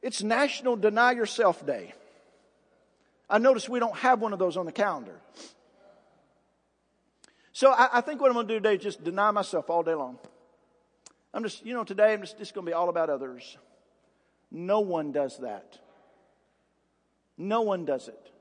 It's 0.00 0.22
National 0.22 0.76
Deny 0.76 1.12
Yourself 1.12 1.64
Day. 1.66 1.92
I 3.28 3.38
notice 3.38 3.68
we 3.68 3.78
don't 3.78 3.96
have 3.96 4.20
one 4.20 4.32
of 4.32 4.38
those 4.38 4.56
on 4.56 4.64
the 4.64 4.72
calendar. 4.72 5.20
So 7.52 7.70
I, 7.70 7.98
I 7.98 8.00
think 8.00 8.20
what 8.20 8.28
I'm 8.28 8.34
going 8.34 8.48
to 8.48 8.54
do 8.54 8.60
today 8.60 8.76
is 8.76 8.82
just 8.82 9.04
deny 9.04 9.30
myself 9.30 9.68
all 9.68 9.82
day 9.82 9.94
long. 9.94 10.18
I'm 11.34 11.42
just, 11.42 11.66
you 11.66 11.74
know, 11.74 11.84
today 11.84 12.14
I'm 12.14 12.22
just, 12.22 12.38
just 12.38 12.54
going 12.54 12.64
to 12.64 12.70
be 12.70 12.74
all 12.74 12.88
about 12.88 13.10
others. 13.10 13.58
No 14.50 14.80
one 14.80 15.12
does 15.12 15.38
that. 15.38 15.78
No 17.36 17.60
one 17.60 17.84
does 17.84 18.08
it. 18.08 18.32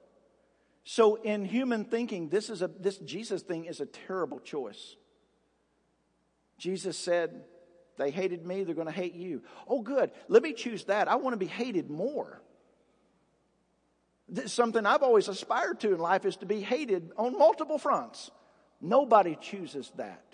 So 0.86 1.15
in 1.15 1.43
human 1.43 1.84
thinking, 1.84 2.29
this 2.29 2.50
is 2.50 2.62
a, 2.62 2.67
this 2.67 2.98
Jesus 3.00 3.41
thing 3.41 3.65
is 3.65 3.81
a 3.81 3.86
terrible 3.86 4.39
choice. 4.39 4.96
Jesus 6.57 6.97
said, 6.97 7.43
They 7.97 8.11
hated 8.11 8.45
me, 8.45 8.63
they're 8.63 8.75
going 8.75 8.87
to 8.87 8.93
hate 8.93 9.15
you. 9.15 9.43
Oh, 9.67 9.81
good. 9.81 10.11
Let 10.27 10.43
me 10.43 10.53
choose 10.53 10.85
that. 10.85 11.07
I 11.07 11.15
want 11.15 11.33
to 11.33 11.37
be 11.37 11.45
hated 11.45 11.89
more. 11.89 12.41
This 14.29 14.51
something 14.51 14.85
I've 14.85 15.03
always 15.03 15.29
aspired 15.29 15.79
to 15.81 15.93
in 15.93 15.99
life 15.99 16.25
is 16.25 16.35
to 16.37 16.45
be 16.45 16.59
hated 16.59 17.11
on 17.17 17.37
multiple 17.37 17.77
fronts. 17.77 18.29
Nobody 18.81 19.37
chooses 19.39 19.91
that. 19.95 20.25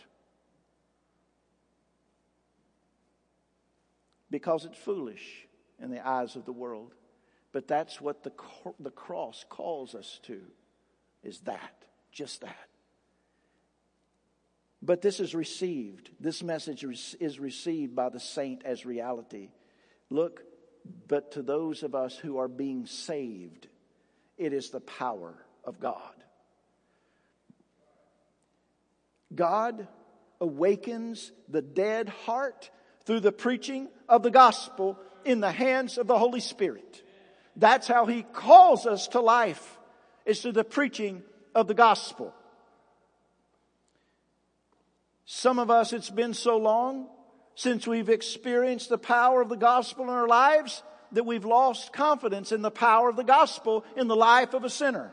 Because 4.32 4.66
it's 4.66 4.78
foolish 4.78 5.48
in 5.80 5.92
the 5.92 6.06
eyes 6.06 6.36
of 6.36 6.46
the 6.46 6.52
world. 6.52 6.96
But 7.52 7.68
that's 7.68 8.02
what 8.02 8.24
the, 8.24 8.32
the 8.80 8.90
cross 8.90 9.46
calls 9.48 9.94
us 9.94 10.20
to, 10.24 10.42
is 11.24 11.40
that, 11.42 11.86
just 12.12 12.42
that. 12.42 12.73
But 14.86 15.02
this 15.02 15.22
is 15.22 15.34
received. 15.34 16.10
This 16.20 16.44
message 16.44 16.84
is 16.84 17.40
received 17.40 17.96
by 17.96 18.10
the 18.10 18.20
saint 18.20 18.64
as 18.66 18.86
reality. 18.86 19.50
Look, 20.10 20.44
but 21.08 21.32
to 21.32 21.42
those 21.42 21.84
of 21.84 21.96
us 21.96 22.18
who 22.18 22.38
are 22.38 22.50
being 22.50 22.86
saved, 22.86 23.68
it 24.38 24.52
is 24.52 24.72
the 24.72 24.82
power 24.82 25.36
of 25.64 25.80
God. 25.80 26.14
God 29.34 29.88
awakens 30.42 31.32
the 31.48 31.62
dead 31.62 32.10
heart 32.10 32.70
through 33.06 33.22
the 33.22 33.32
preaching 33.32 33.88
of 34.10 34.22
the 34.22 34.32
gospel 34.32 35.00
in 35.24 35.40
the 35.40 35.52
hands 35.52 35.98
of 35.98 36.08
the 36.08 36.20
Holy 36.20 36.42
Spirit. 36.42 37.04
That's 37.56 37.88
how 37.88 38.06
He 38.06 38.24
calls 38.24 38.86
us 38.86 39.08
to 39.10 39.22
life, 39.22 39.80
is 40.26 40.42
through 40.42 40.52
the 40.52 40.66
preaching 40.66 41.24
of 41.56 41.68
the 41.68 41.74
gospel. 41.74 42.34
Some 45.26 45.60
of 45.60 45.70
us, 45.70 45.94
it's 45.94 46.10
been 46.10 46.34
so 46.34 46.58
long 46.58 47.08
since 47.56 47.88
we've 47.88 48.10
experienced 48.10 48.90
the 48.90 48.98
power 48.98 49.42
of 49.42 49.50
the 49.50 49.56
gospel 49.56 50.06
in 50.06 50.10
our 50.10 50.28
lives 50.28 50.84
that 51.12 51.26
we've 51.26 51.46
lost 51.46 51.94
confidence 51.94 52.52
in 52.52 52.62
the 52.62 52.72
power 52.72 53.10
of 53.10 53.16
the 53.16 53.24
gospel 53.24 53.86
in 53.96 54.08
the 54.08 54.16
life 54.16 54.54
of 54.54 54.64
a 54.64 54.70
sinner. 54.70 55.12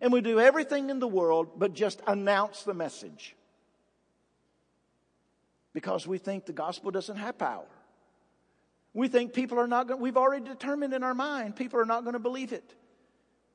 And 0.00 0.12
we 0.12 0.20
do 0.20 0.40
everything 0.40 0.90
in 0.90 0.98
the 0.98 1.08
world 1.08 1.52
but 1.56 1.72
just 1.72 2.02
announce 2.06 2.64
the 2.64 2.74
message. 2.74 3.34
Because 5.72 6.06
we 6.06 6.18
think 6.18 6.46
the 6.46 6.52
gospel 6.52 6.90
doesn't 6.90 7.16
have 7.16 7.38
power. 7.38 7.66
We 8.92 9.08
think 9.08 9.32
people 9.32 9.58
are 9.58 9.66
not 9.66 9.88
going, 9.88 10.00
we've 10.00 10.16
already 10.16 10.44
determined 10.44 10.92
in 10.94 11.02
our 11.02 11.14
mind 11.14 11.56
people 11.56 11.80
are 11.80 11.86
not 11.86 12.02
going 12.02 12.12
to 12.12 12.20
believe 12.20 12.52
it. 12.52 12.74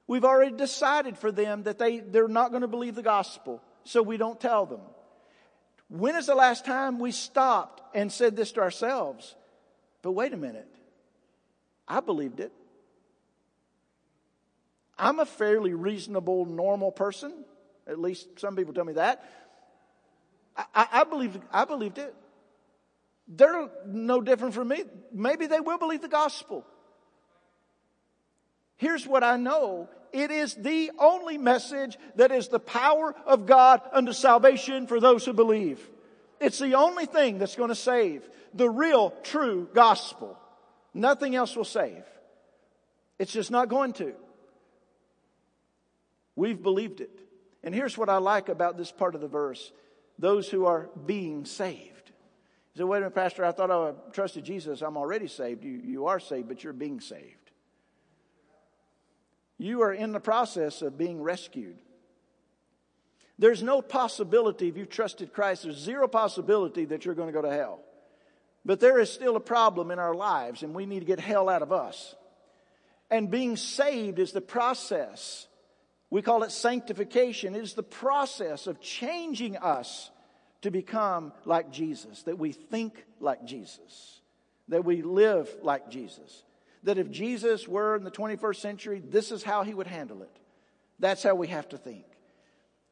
We've 0.07 0.25
already 0.25 0.55
decided 0.55 1.17
for 1.17 1.31
them 1.31 1.63
that 1.63 1.77
they, 1.77 1.99
they're 1.99 2.27
not 2.27 2.49
going 2.49 2.63
to 2.63 2.67
believe 2.67 2.95
the 2.95 3.03
gospel, 3.03 3.61
so 3.83 4.01
we 4.01 4.17
don't 4.17 4.39
tell 4.39 4.65
them. 4.65 4.81
When 5.89 6.15
is 6.15 6.27
the 6.27 6.35
last 6.35 6.65
time 6.65 6.99
we 6.99 7.11
stopped 7.11 7.81
and 7.95 8.11
said 8.11 8.35
this 8.35 8.51
to 8.53 8.61
ourselves? 8.61 9.35
But 10.01 10.11
wait 10.11 10.33
a 10.33 10.37
minute. 10.37 10.67
I 11.87 11.99
believed 11.99 12.39
it. 12.39 12.53
I'm 14.97 15.19
a 15.19 15.25
fairly 15.25 15.73
reasonable, 15.73 16.45
normal 16.45 16.91
person. 16.91 17.33
At 17.87 17.99
least 17.99 18.39
some 18.39 18.55
people 18.55 18.73
tell 18.73 18.85
me 18.85 18.93
that. 18.93 19.27
I, 20.55 20.65
I, 20.75 20.87
I 20.91 21.03
believed, 21.05 21.39
I 21.51 21.65
believed 21.65 21.97
it. 21.97 22.13
They're 23.27 23.69
no 23.85 24.21
different 24.21 24.53
from 24.53 24.67
me. 24.67 24.83
Maybe 25.11 25.47
they 25.47 25.59
will 25.59 25.77
believe 25.77 26.01
the 26.01 26.07
gospel. 26.07 26.65
Here's 28.75 29.07
what 29.07 29.23
I 29.23 29.37
know. 29.37 29.89
It 30.11 30.31
is 30.31 30.55
the 30.55 30.91
only 30.97 31.37
message 31.37 31.97
that 32.15 32.31
is 32.31 32.47
the 32.47 32.59
power 32.59 33.13
of 33.25 33.45
God 33.45 33.81
unto 33.91 34.13
salvation 34.13 34.87
for 34.87 34.99
those 34.99 35.25
who 35.25 35.33
believe. 35.33 35.79
It's 36.39 36.59
the 36.59 36.75
only 36.75 37.05
thing 37.05 37.37
that's 37.37 37.55
going 37.55 37.69
to 37.69 37.75
save. 37.75 38.27
The 38.53 38.69
real, 38.69 39.11
true 39.23 39.69
gospel. 39.73 40.37
Nothing 40.93 41.35
else 41.35 41.55
will 41.55 41.65
save. 41.65 42.03
It's 43.19 43.31
just 43.31 43.51
not 43.51 43.69
going 43.69 43.93
to. 43.93 44.13
We've 46.35 46.61
believed 46.61 47.01
it. 47.01 47.19
And 47.63 47.75
here's 47.75 47.97
what 47.97 48.09
I 48.09 48.17
like 48.17 48.47
about 48.49 48.77
this 48.77 48.91
part 48.91 49.15
of 49.15 49.21
the 49.21 49.27
verse 49.27 49.71
those 50.17 50.49
who 50.49 50.65
are 50.65 50.89
being 51.05 51.45
saved. 51.45 52.11
You 52.73 52.79
say, 52.79 52.83
wait 52.83 52.97
a 52.97 53.01
minute, 53.01 53.15
Pastor, 53.15 53.45
I 53.45 53.51
thought 53.51 53.71
I 53.71 53.93
trusted 54.11 54.43
Jesus. 54.43 54.81
I'm 54.81 54.97
already 54.97 55.27
saved. 55.27 55.63
You, 55.63 55.71
you 55.71 56.05
are 56.07 56.19
saved, 56.19 56.49
but 56.49 56.63
you're 56.63 56.73
being 56.73 56.99
saved. 56.99 57.48
You 59.59 59.83
are 59.83 59.93
in 59.93 60.13
the 60.13 60.19
process 60.19 60.81
of 60.81 60.97
being 60.97 61.21
rescued. 61.21 61.77
There's 63.37 63.61
no 63.61 63.81
possibility 63.81 64.69
if 64.69 64.77
you 64.77 64.85
trusted 64.85 65.33
Christ, 65.33 65.63
there's 65.63 65.77
zero 65.77 66.07
possibility 66.07 66.85
that 66.85 67.05
you're 67.05 67.15
going 67.15 67.27
to 67.27 67.33
go 67.33 67.41
to 67.41 67.51
hell. 67.51 67.81
But 68.65 68.79
there 68.79 68.99
is 68.99 69.11
still 69.11 69.35
a 69.35 69.41
problem 69.41 69.91
in 69.91 69.99
our 69.99 70.15
lives, 70.15 70.63
and 70.63 70.73
we 70.73 70.85
need 70.85 70.99
to 70.99 71.05
get 71.05 71.19
hell 71.19 71.47
out 71.47 71.61
of 71.61 71.71
us. 71.71 72.15
And 73.11 73.29
being 73.31 73.57
saved 73.57 74.19
is 74.19 74.31
the 74.31 74.41
process. 74.41 75.47
We 76.09 76.21
call 76.21 76.43
it 76.43 76.51
sanctification. 76.51 77.55
It 77.55 77.63
is 77.63 77.73
the 77.73 77.83
process 77.83 78.67
of 78.67 78.81
changing 78.81 79.57
us 79.57 80.09
to 80.61 80.71
become 80.71 81.31
like 81.45 81.71
Jesus, 81.71 82.23
that 82.23 82.37
we 82.37 82.51
think 82.51 83.05
like 83.19 83.45
Jesus, 83.45 84.21
that 84.67 84.83
we 84.83 85.01
live 85.01 85.49
like 85.61 85.89
Jesus. 85.89 86.43
That 86.83 86.97
if 86.97 87.09
Jesus 87.09 87.67
were 87.67 87.95
in 87.95 88.03
the 88.03 88.11
21st 88.11 88.55
century, 88.55 89.01
this 89.05 89.31
is 89.31 89.43
how 89.43 89.63
he 89.63 89.73
would 89.73 89.87
handle 89.87 90.21
it. 90.21 90.39
That's 90.99 91.23
how 91.23 91.35
we 91.35 91.47
have 91.47 91.67
to 91.69 91.77
think. 91.77 92.05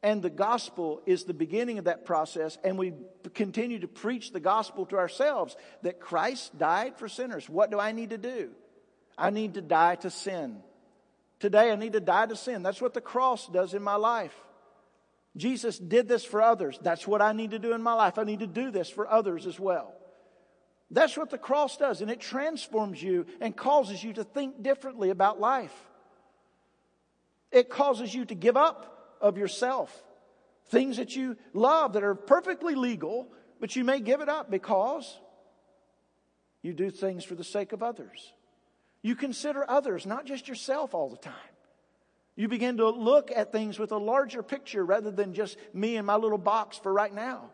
And 0.03 0.21
the 0.21 0.29
gospel 0.29 1.01
is 1.05 1.23
the 1.23 1.33
beginning 1.33 1.79
of 1.79 1.85
that 1.85 2.05
process, 2.05 2.57
and 2.63 2.77
we 2.77 2.93
continue 3.33 3.79
to 3.79 3.87
preach 3.87 4.31
the 4.31 4.39
gospel 4.39 4.85
to 4.87 4.97
ourselves 4.97 5.55
that 5.81 5.99
Christ 5.99 6.57
died 6.57 6.97
for 6.97 7.07
sinners. 7.07 7.49
What 7.49 7.71
do 7.71 7.79
I 7.79 7.91
need 7.91 8.11
to 8.11 8.17
do? 8.17 8.51
I 9.17 9.31
need 9.31 9.55
to 9.55 9.61
die 9.61 9.95
to 9.95 10.11
sin. 10.11 10.61
Today, 11.39 11.71
I 11.71 11.75
need 11.75 11.93
to 11.93 11.99
die 11.99 12.27
to 12.27 12.35
sin. 12.35 12.61
That's 12.61 12.81
what 12.81 12.93
the 12.93 13.01
cross 13.01 13.47
does 13.47 13.73
in 13.73 13.81
my 13.81 13.95
life. 13.95 14.35
Jesus 15.35 15.77
did 15.77 16.07
this 16.07 16.23
for 16.23 16.41
others. 16.41 16.79
That's 16.81 17.07
what 17.07 17.21
I 17.21 17.31
need 17.33 17.51
to 17.51 17.59
do 17.59 17.73
in 17.73 17.81
my 17.81 17.93
life. 17.93 18.17
I 18.17 18.23
need 18.23 18.39
to 18.39 18.47
do 18.47 18.71
this 18.71 18.89
for 18.89 19.09
others 19.09 19.45
as 19.45 19.59
well. 19.59 19.96
That's 20.89 21.17
what 21.17 21.29
the 21.29 21.37
cross 21.37 21.77
does, 21.77 22.01
and 22.01 22.09
it 22.09 22.19
transforms 22.19 23.01
you 23.03 23.25
and 23.41 23.55
causes 23.55 24.03
you 24.03 24.13
to 24.13 24.23
think 24.23 24.63
differently 24.63 25.09
about 25.09 25.39
life. 25.39 25.73
It 27.51 27.69
causes 27.69 28.13
you 28.13 28.25
to 28.25 28.35
give 28.35 28.55
up 28.55 29.17
of 29.21 29.37
yourself. 29.37 29.93
Things 30.69 30.97
that 30.97 31.15
you 31.15 31.37
love 31.53 31.93
that 31.93 32.03
are 32.03 32.15
perfectly 32.15 32.75
legal, 32.75 33.27
but 33.59 33.75
you 33.75 33.83
may 33.83 33.99
give 33.99 34.21
it 34.21 34.29
up 34.29 34.49
because 34.49 35.19
you 36.61 36.73
do 36.73 36.89
things 36.89 37.23
for 37.23 37.35
the 37.35 37.43
sake 37.43 37.71
of 37.73 37.83
others. 37.83 38.33
You 39.01 39.15
consider 39.15 39.69
others, 39.69 40.05
not 40.05 40.25
just 40.25 40.47
yourself 40.47 40.93
all 40.93 41.09
the 41.09 41.17
time. 41.17 41.33
You 42.35 42.47
begin 42.47 42.77
to 42.77 42.89
look 42.89 43.31
at 43.35 43.51
things 43.51 43.79
with 43.79 43.91
a 43.91 43.97
larger 43.97 44.43
picture 44.43 44.85
rather 44.85 45.11
than 45.11 45.33
just 45.33 45.57
me 45.73 45.97
and 45.97 46.05
my 46.05 46.15
little 46.15 46.37
box 46.37 46.77
for 46.77 46.93
right 46.93 47.13
now. 47.13 47.49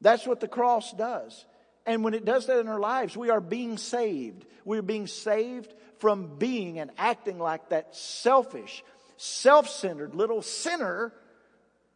That's 0.00 0.26
what 0.26 0.40
the 0.40 0.48
cross 0.48 0.92
does. 0.92 1.46
And 1.86 2.04
when 2.04 2.14
it 2.14 2.24
does 2.24 2.46
that 2.46 2.60
in 2.60 2.68
our 2.68 2.80
lives, 2.80 3.16
we 3.16 3.30
are 3.30 3.40
being 3.40 3.76
saved. 3.76 4.44
We're 4.64 4.82
being 4.82 5.06
saved 5.06 5.72
from 5.98 6.36
being 6.38 6.78
and 6.78 6.90
acting 6.96 7.38
like 7.38 7.70
that 7.70 7.96
selfish, 7.96 8.84
self 9.16 9.68
centered 9.68 10.14
little 10.14 10.42
sinner 10.42 11.12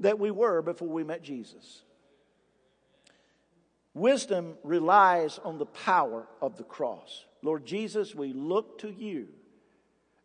that 0.00 0.18
we 0.18 0.30
were 0.30 0.62
before 0.62 0.88
we 0.88 1.04
met 1.04 1.22
Jesus. 1.22 1.82
Wisdom 3.94 4.58
relies 4.62 5.38
on 5.42 5.58
the 5.58 5.66
power 5.66 6.26
of 6.42 6.56
the 6.58 6.64
cross. 6.64 7.24
Lord 7.42 7.64
Jesus, 7.64 8.14
we 8.14 8.32
look 8.32 8.80
to 8.80 8.90
you 8.90 9.28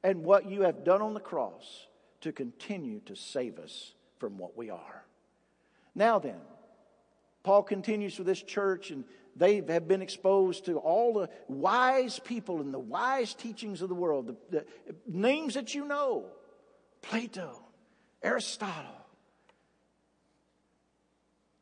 and 0.03 0.23
what 0.23 0.49
you 0.49 0.63
have 0.63 0.83
done 0.83 1.01
on 1.01 1.13
the 1.13 1.19
cross 1.19 1.87
to 2.21 2.31
continue 2.31 2.99
to 3.05 3.15
save 3.15 3.59
us 3.59 3.93
from 4.19 4.37
what 4.37 4.57
we 4.57 4.69
are. 4.69 5.05
Now 5.95 6.19
then, 6.19 6.39
Paul 7.43 7.63
continues 7.63 8.17
with 8.17 8.27
this 8.27 8.41
church 8.41 8.91
and 8.91 9.03
they 9.35 9.55
have 9.69 9.87
been 9.87 10.01
exposed 10.01 10.65
to 10.65 10.77
all 10.77 11.13
the 11.13 11.29
wise 11.47 12.19
people 12.19 12.61
and 12.61 12.73
the 12.73 12.79
wise 12.79 13.33
teachings 13.33 13.81
of 13.81 13.89
the 13.89 13.95
world, 13.95 14.27
the, 14.27 14.35
the 14.49 14.65
names 15.07 15.53
that 15.53 15.73
you 15.73 15.87
know 15.87 16.25
Plato, 17.01 17.63
Aristotle, 18.21 19.05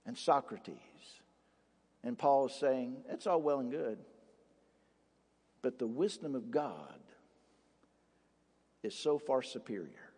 and 0.06 0.18
Socrates. 0.18 0.76
And 2.04 2.18
Paul 2.18 2.48
is 2.48 2.54
saying, 2.54 2.98
it's 3.10 3.28
all 3.28 3.42
well 3.42 3.60
and 3.60 3.72
good, 3.72 4.00
but 5.62 5.80
the 5.80 5.88
wisdom 5.88 6.36
of 6.36 6.50
God 6.50 7.00
is 8.84 8.96
so 8.96 9.20
far 9.20 9.42
superior. 9.42 10.12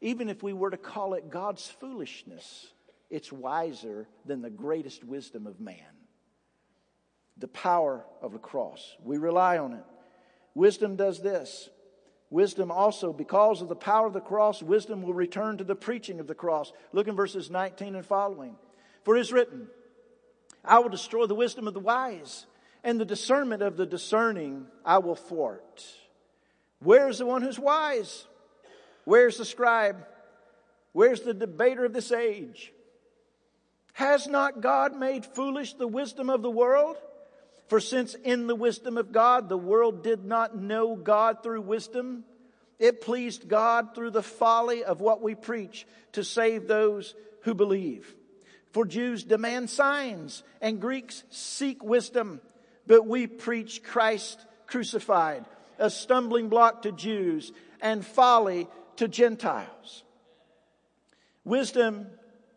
Even 0.00 0.28
if 0.28 0.42
we 0.42 0.52
were 0.52 0.70
to 0.70 0.76
call 0.76 1.14
it 1.14 1.30
God's 1.30 1.68
foolishness, 1.68 2.72
it's 3.08 3.32
wiser 3.32 4.08
than 4.26 4.42
the 4.42 4.50
greatest 4.50 5.04
wisdom 5.04 5.46
of 5.46 5.60
man 5.60 5.76
the 7.36 7.48
power 7.48 8.04
of 8.20 8.32
the 8.32 8.38
cross. 8.38 8.96
We 9.02 9.18
rely 9.18 9.58
on 9.58 9.72
it. 9.74 9.84
Wisdom 10.54 10.96
does 10.96 11.20
this. 11.20 11.70
Wisdom 12.30 12.70
also, 12.70 13.12
because 13.12 13.60
of 13.60 13.68
the 13.68 13.76
power 13.76 14.06
of 14.06 14.14
the 14.14 14.20
cross, 14.20 14.62
wisdom 14.62 15.02
will 15.02 15.12
return 15.12 15.58
to 15.58 15.64
the 15.64 15.74
preaching 15.74 16.18
of 16.18 16.26
the 16.26 16.34
cross. 16.34 16.72
Look 16.92 17.06
in 17.06 17.14
verses 17.14 17.50
19 17.50 17.94
and 17.94 18.06
following. 18.06 18.56
For 19.04 19.16
it 19.16 19.20
is 19.20 19.32
written, 19.32 19.68
I 20.64 20.78
will 20.78 20.88
destroy 20.88 21.26
the 21.26 21.34
wisdom 21.34 21.68
of 21.68 21.74
the 21.74 21.80
wise, 21.80 22.46
and 22.82 22.98
the 22.98 23.04
discernment 23.04 23.62
of 23.62 23.76
the 23.76 23.84
discerning 23.84 24.66
I 24.84 24.98
will 24.98 25.14
thwart. 25.14 25.84
Where's 26.78 27.18
the 27.18 27.26
one 27.26 27.42
who's 27.42 27.58
wise? 27.58 28.26
Where's 29.04 29.36
the 29.36 29.44
scribe? 29.44 30.06
Where's 30.92 31.20
the 31.22 31.34
debater 31.34 31.84
of 31.84 31.92
this 31.92 32.12
age? 32.12 32.72
Has 33.94 34.26
not 34.26 34.60
God 34.60 34.96
made 34.96 35.26
foolish 35.26 35.74
the 35.74 35.86
wisdom 35.86 36.30
of 36.30 36.42
the 36.42 36.50
world? 36.50 36.96
For 37.72 37.80
since 37.80 38.12
in 38.12 38.48
the 38.48 38.54
wisdom 38.54 38.98
of 38.98 39.12
God 39.12 39.48
the 39.48 39.56
world 39.56 40.02
did 40.02 40.26
not 40.26 40.54
know 40.54 40.94
God 40.94 41.42
through 41.42 41.62
wisdom, 41.62 42.22
it 42.78 43.00
pleased 43.00 43.48
God 43.48 43.94
through 43.94 44.10
the 44.10 44.22
folly 44.22 44.84
of 44.84 45.00
what 45.00 45.22
we 45.22 45.34
preach 45.34 45.86
to 46.12 46.22
save 46.22 46.68
those 46.68 47.14
who 47.44 47.54
believe. 47.54 48.14
For 48.72 48.84
Jews 48.84 49.24
demand 49.24 49.70
signs 49.70 50.42
and 50.60 50.82
Greeks 50.82 51.24
seek 51.30 51.82
wisdom, 51.82 52.42
but 52.86 53.06
we 53.06 53.26
preach 53.26 53.82
Christ 53.82 54.44
crucified, 54.66 55.46
a 55.78 55.88
stumbling 55.88 56.50
block 56.50 56.82
to 56.82 56.92
Jews 56.92 57.52
and 57.80 58.04
folly 58.04 58.68
to 58.96 59.08
Gentiles. 59.08 60.04
Wisdom 61.42 62.08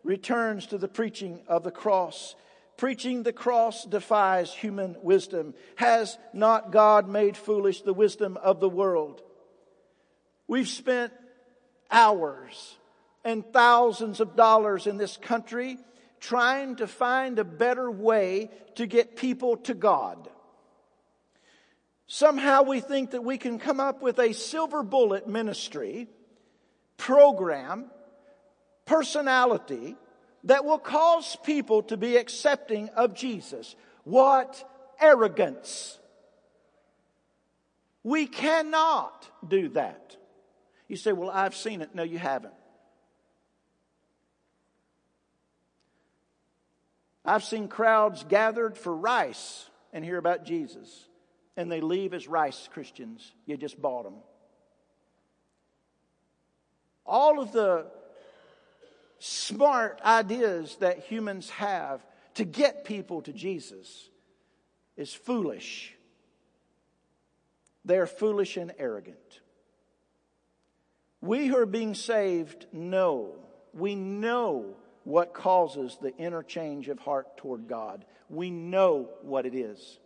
returns 0.04 0.66
to 0.66 0.78
the 0.78 0.90
preaching 0.90 1.40
of 1.48 1.64
the 1.64 1.72
cross 1.72 2.36
Preaching 2.78 3.24
the 3.24 3.34
cross 3.34 3.86
defies 3.86 4.54
human 4.54 4.98
wisdom. 5.02 5.54
Has 5.76 6.18
not 6.34 6.72
God 6.72 7.08
made 7.08 7.38
foolish 7.38 7.82
the 7.82 7.94
wisdom 7.94 8.38
of 8.38 8.60
the 8.60 8.70
world? 8.70 9.22
We've 10.48 10.68
spent 10.68 11.14
hours 11.90 12.76
and 13.24 13.46
thousands 13.54 14.20
of 14.20 14.36
dollars 14.36 14.88
in 14.88 14.98
this 14.98 15.18
country 15.18 15.78
trying 16.20 16.76
to 16.78 16.88
find 16.88 17.40
a 17.40 17.44
better 17.44 17.90
way 17.90 18.50
to 18.76 18.86
get 18.86 19.16
people 19.16 19.58
to 19.58 19.74
God. 19.74 20.30
Somehow 22.08 22.64
we 22.64 22.82
think 22.82 23.12
that 23.12 23.24
we 23.24 23.38
can 23.38 23.58
come 23.58 23.80
up 23.80 24.02
with 24.02 24.20
a 24.20 24.34
silver 24.34 24.84
bullet 24.84 25.28
ministry, 25.28 26.08
program, 26.98 27.90
personality 28.86 29.96
that 30.46 30.64
will 30.64 30.78
cause 30.78 31.36
people 31.44 31.84
to 31.84 31.98
be 31.98 32.18
accepting 32.18 32.90
of 32.90 33.14
Jesus. 33.14 33.76
What 34.04 34.70
arrogance! 35.00 36.00
We 38.04 38.28
cannot 38.28 39.28
do 39.48 39.70
that. 39.70 40.16
You 40.88 40.96
say, 40.96 41.12
Well, 41.12 41.32
I've 41.32 41.56
seen 41.56 41.82
it. 41.82 41.96
No, 41.96 42.04
you 42.04 42.20
haven't. 42.20 42.54
I've 47.26 47.44
seen 47.44 47.68
crowds 47.68 48.24
gathered 48.24 48.78
for 48.78 48.96
rice 48.96 49.68
and 49.92 50.06
hear 50.06 50.20
about 50.20 50.46
Jesus, 50.46 51.08
and 51.58 51.72
they 51.72 51.82
leave 51.82 52.14
as 52.14 52.28
rice 52.28 52.70
Christians. 52.72 53.34
You 53.48 53.58
just 53.58 53.82
bought 53.82 54.04
them. 54.04 54.18
All 57.04 57.40
of 57.40 57.52
the 57.52 57.88
smart 59.20 60.02
ideas 60.04 60.76
that 60.78 61.00
humans 61.00 61.50
have 61.52 62.06
to 62.36 62.46
get 62.46 62.86
people 62.86 63.22
to 63.22 63.34
Jesus 63.34 64.10
is 64.98 65.14
foolish. 65.14 65.94
They're 67.84 68.08
foolish 68.08 68.58
and 68.58 68.74
arrogant. 68.78 69.42
We 71.22 71.48
who 71.48 71.58
are 71.58 71.66
being 71.66 71.96
saved 71.96 72.68
know, 72.72 73.36
we 73.74 73.96
know 73.96 74.76
what 75.04 75.34
causes 75.34 75.98
the 76.02 76.16
interchange 76.18 76.90
of 76.90 77.00
heart 77.00 77.38
toward 77.38 77.68
God. 77.68 78.06
We 78.30 78.50
know 78.50 79.10
what 79.22 79.46
it 79.46 79.56
is. 79.56 80.00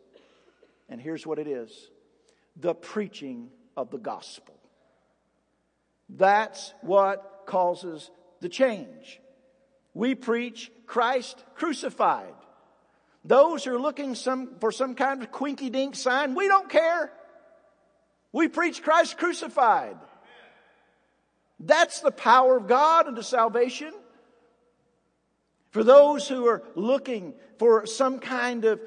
And 0.89 0.99
here's 0.99 1.25
what 1.25 1.39
it 1.39 1.47
is 1.47 1.89
the 2.55 2.75
preaching 2.75 3.49
of 3.77 3.89
the 3.91 3.97
gospel. 3.97 4.55
That's 6.09 6.73
what 6.81 7.43
causes 7.45 8.09
the 8.41 8.49
change. 8.49 9.19
We 9.93 10.15
preach 10.15 10.71
Christ 10.85 11.43
crucified. 11.55 12.33
Those 13.25 13.63
who 13.63 13.75
are 13.75 13.79
looking 13.79 14.15
some, 14.15 14.55
for 14.59 14.71
some 14.71 14.95
kind 14.95 15.21
of 15.21 15.31
quinky 15.31 15.69
dink 15.69 15.95
sign, 15.95 16.35
we 16.35 16.47
don't 16.47 16.69
care. 16.69 17.11
We 18.31 18.47
preach 18.47 18.81
Christ 18.81 19.17
crucified. 19.17 19.97
That's 21.59 21.99
the 21.99 22.11
power 22.11 22.57
of 22.57 22.67
God 22.67 23.07
unto 23.07 23.21
salvation. 23.21 23.93
For 25.71 25.83
those 25.83 26.27
who 26.27 26.47
are 26.47 26.63
looking 26.75 27.33
for 27.57 27.85
some 27.85 28.19
kind 28.19 28.65
of 28.65 28.79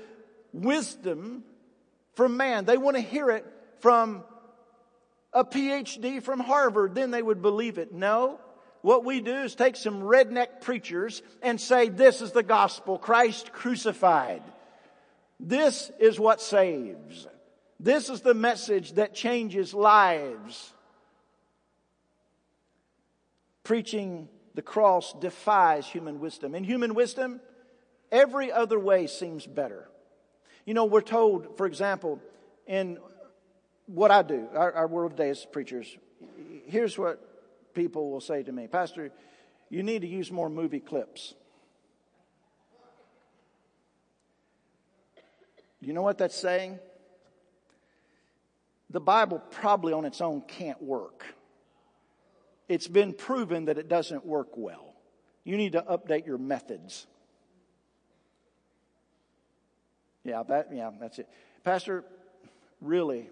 wisdom 0.53 1.45
from 2.15 2.37
man, 2.37 2.65
they 2.65 2.79
want 2.79 2.97
to 2.97 3.03
hear 3.03 3.31
it 3.31 3.45
from 3.81 4.25
a 5.33 5.45
PhD 5.45 6.23
from 6.23 6.41
Harvard, 6.41 6.95
then 6.95 7.11
they 7.11 7.23
would 7.23 7.43
believe 7.43 7.79
it. 7.79 7.93
No. 7.93 8.39
What 8.83 9.05
we 9.05 9.21
do 9.21 9.35
is 9.35 9.55
take 9.55 9.77
some 9.77 10.03
redneck 10.03 10.61
preachers 10.61 11.23
and 11.41 11.61
say, 11.61 11.89
this 11.89 12.21
is 12.21 12.33
the 12.33 12.43
gospel, 12.43 12.99
Christ 12.99 13.53
crucified. 13.53 14.43
This 15.39 15.91
is 15.99 16.21
what 16.21 16.41
saves. 16.41 17.27
This 17.79 18.11
is 18.11 18.21
the 18.21 18.35
message 18.35 18.93
that 18.95 19.15
changes 19.15 19.73
lives. 19.73 20.73
Preaching 23.65 24.29
the 24.55 24.63
cross 24.63 25.13
defies 25.15 25.87
human 25.87 26.19
wisdom. 26.21 26.55
In 26.55 26.65
human 26.65 26.95
wisdom, 26.95 27.41
every 28.11 28.51
other 28.51 28.79
way 28.79 29.07
seems 29.07 29.47
better. 29.47 29.89
You 30.65 30.75
know, 30.75 30.85
we're 30.85 31.01
told, 31.01 31.57
for 31.57 31.67
example, 31.67 32.21
in 32.67 32.99
what 33.87 34.11
I 34.11 34.23
do, 34.23 34.49
our, 34.55 34.73
our 34.73 34.87
world 34.89 35.13
today 35.13 35.31
as 35.31 35.45
preachers, 35.45 35.97
here's 36.67 36.99
what 36.99 37.32
people 37.75 38.11
will 38.11 38.21
say 38.21 38.43
to 38.43 38.53
me 38.53 38.67
Pastor, 38.67 39.11
you 39.69 39.83
need 39.83 40.03
to 40.03 40.09
use 40.09 40.31
more 40.31 40.49
movie 40.49 40.81
clips. 40.81 41.35
You 45.81 45.93
know 45.93 46.03
what 46.03 46.19
that's 46.19 46.37
saying? 46.37 46.79
The 48.91 49.01
Bible 49.01 49.43
probably 49.51 49.93
on 49.93 50.05
its 50.05 50.21
own 50.21 50.43
can't 50.43 50.81
work 50.83 51.25
it's 52.73 52.89
been 52.89 53.13
proven 53.13 53.67
that 53.67 53.77
it 53.77 53.87
doesn't 53.87 54.25
work 54.25 54.57
well. 54.57 54.95
You 55.45 55.59
need 55.59 55.73
to 55.73 55.83
update 55.83 56.27
your 56.27 56.39
methods. 56.39 57.07
Yeah, 60.25 60.43
that, 60.49 60.69
yeah, 60.73 60.91
that's 60.99 61.19
it. 61.19 61.29
Pastor, 61.65 62.03
really, 62.81 63.29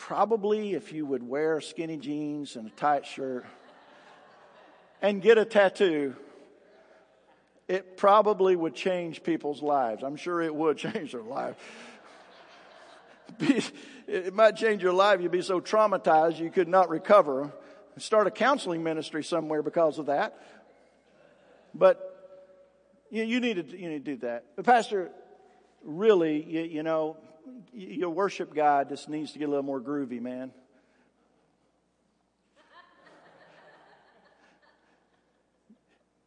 probably 0.00 0.74
if 0.74 0.92
you 0.92 1.06
would 1.06 1.22
wear 1.22 1.60
skinny 1.60 1.96
jeans 1.96 2.56
and 2.56 2.68
a 2.68 2.70
tight 2.70 3.06
shirt 3.06 3.46
and 5.02 5.20
get 5.22 5.38
a 5.38 5.44
tattoo, 5.44 6.14
it 7.68 7.96
probably 7.96 8.56
would 8.56 8.74
change 8.74 9.22
people's 9.22 9.62
lives. 9.62 10.02
I'm 10.02 10.16
sure 10.16 10.40
it 10.40 10.54
would 10.54 10.76
change 10.86 11.12
their 11.12 11.22
life 11.22 11.56
it 13.40 14.34
might 14.34 14.56
change 14.56 14.82
your 14.82 14.92
life. 14.92 15.20
You'd 15.20 15.32
be 15.32 15.42
so 15.42 15.60
traumatized 15.60 16.38
you 16.38 16.50
could 16.50 16.68
not 16.68 16.88
recover. 16.88 17.52
Start 17.98 18.26
a 18.26 18.30
counseling 18.30 18.82
ministry 18.82 19.24
somewhere 19.24 19.62
because 19.62 19.98
of 19.98 20.06
that. 20.06 20.40
But 21.74 22.04
you, 23.10 23.40
need 23.40 23.70
to 23.70 23.78
you 23.78 23.88
need 23.88 24.04
to 24.04 24.12
do 24.12 24.16
that. 24.18 24.44
But 24.56 24.64
Pastor, 24.64 25.10
really, 25.82 26.42
you, 26.42 26.62
you 26.62 26.82
know, 26.82 27.16
your 27.72 28.10
worship 28.10 28.54
God 28.54 28.88
just 28.88 29.08
needs 29.08 29.32
to 29.32 29.38
get 29.38 29.46
a 29.46 29.48
little 29.48 29.64
more 29.64 29.80
groovy, 29.80 30.20
man. 30.20 30.52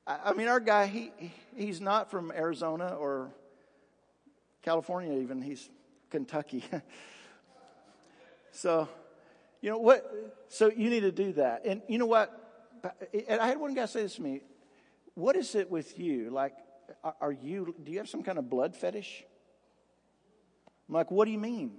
I 0.07 0.33
mean, 0.33 0.47
our 0.47 0.59
guy, 0.59 0.87
he, 0.87 1.11
he's 1.55 1.79
not 1.79 2.11
from 2.11 2.31
Arizona 2.31 2.95
or 2.99 3.31
California, 4.61 5.19
even. 5.21 5.41
He's 5.41 5.69
Kentucky. 6.09 6.63
so, 8.51 8.89
you 9.61 9.69
know 9.69 9.77
what? 9.77 10.43
So 10.49 10.69
you 10.69 10.89
need 10.89 11.01
to 11.01 11.11
do 11.11 11.33
that. 11.33 11.65
And 11.65 11.81
you 11.87 11.97
know 11.97 12.07
what? 12.07 12.37
And 13.27 13.39
I 13.39 13.47
had 13.47 13.59
one 13.59 13.73
guy 13.73 13.85
say 13.85 14.01
this 14.01 14.15
to 14.15 14.21
me. 14.21 14.41
What 15.13 15.35
is 15.35 15.55
it 15.55 15.69
with 15.69 15.97
you? 15.99 16.29
Like, 16.29 16.55
are 17.21 17.31
you, 17.31 17.75
do 17.83 17.91
you 17.91 17.99
have 17.99 18.09
some 18.09 18.23
kind 18.23 18.37
of 18.37 18.49
blood 18.49 18.75
fetish? 18.75 19.23
I'm 20.87 20.95
like, 20.95 21.11
what 21.11 21.25
do 21.25 21.31
you 21.31 21.39
mean? 21.39 21.71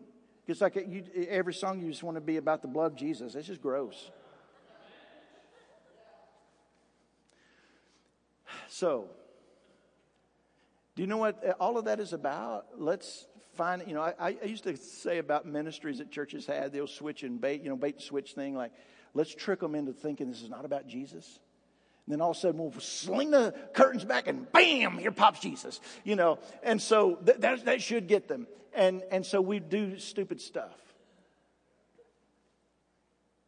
It's 0.46 0.60
like 0.60 0.74
you, 0.74 1.04
every 1.28 1.54
song 1.54 1.80
you 1.80 1.88
just 1.88 2.02
want 2.02 2.16
to 2.16 2.20
be 2.20 2.36
about 2.36 2.62
the 2.62 2.68
blood 2.68 2.92
of 2.92 2.98
Jesus. 2.98 3.34
It's 3.34 3.46
just 3.46 3.62
gross. 3.62 4.10
So, 8.68 9.08
do 10.94 11.02
you 11.02 11.06
know 11.06 11.18
what 11.18 11.56
all 11.60 11.78
of 11.78 11.84
that 11.84 12.00
is 12.00 12.12
about? 12.12 12.66
Let's 12.76 13.26
find, 13.54 13.82
you 13.86 13.94
know, 13.94 14.00
I, 14.00 14.36
I 14.42 14.44
used 14.44 14.64
to 14.64 14.76
say 14.76 15.18
about 15.18 15.46
ministries 15.46 15.98
that 15.98 16.10
churches 16.10 16.46
had, 16.46 16.72
they'll 16.72 16.86
switch 16.86 17.22
and 17.22 17.40
bait, 17.40 17.62
you 17.62 17.68
know, 17.68 17.76
bait 17.76 17.96
and 17.96 18.02
switch 18.02 18.32
thing, 18.32 18.54
like, 18.54 18.72
let's 19.14 19.34
trick 19.34 19.60
them 19.60 19.74
into 19.74 19.92
thinking 19.92 20.30
this 20.30 20.42
is 20.42 20.48
not 20.48 20.64
about 20.64 20.86
Jesus. 20.86 21.38
And 22.06 22.12
then 22.12 22.20
all 22.20 22.32
of 22.32 22.36
a 22.36 22.40
sudden 22.40 22.60
we'll 22.60 22.72
sling 22.80 23.30
the 23.30 23.54
curtains 23.74 24.04
back 24.04 24.26
and 24.26 24.50
bam, 24.50 24.98
here 24.98 25.12
pops 25.12 25.40
Jesus, 25.40 25.80
you 26.04 26.16
know. 26.16 26.38
And 26.62 26.82
so 26.82 27.16
th- 27.16 27.38
that, 27.38 27.64
that 27.66 27.82
should 27.82 28.08
get 28.08 28.28
them. 28.28 28.46
And, 28.74 29.02
and 29.10 29.24
so 29.24 29.40
we 29.40 29.60
do 29.60 29.98
stupid 29.98 30.40
stuff. 30.40 30.74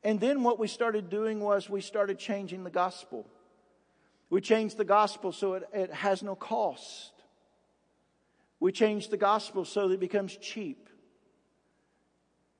And 0.04 0.20
then 0.20 0.42
what 0.42 0.58
we 0.58 0.68
started 0.68 1.08
doing 1.08 1.40
was 1.40 1.68
we 1.68 1.80
started 1.80 2.18
changing 2.18 2.62
the 2.62 2.70
gospel. 2.70 3.26
We 4.30 4.40
changed 4.40 4.76
the 4.76 4.84
gospel 4.84 5.32
so 5.32 5.54
it, 5.54 5.64
it 5.72 5.92
has 5.92 6.22
no 6.22 6.36
cost. 6.36 7.12
We 8.60 8.70
change 8.70 9.08
the 9.08 9.16
gospel 9.16 9.64
so 9.64 9.88
that 9.88 9.94
it 9.94 10.00
becomes 10.00 10.36
cheap. 10.36 10.88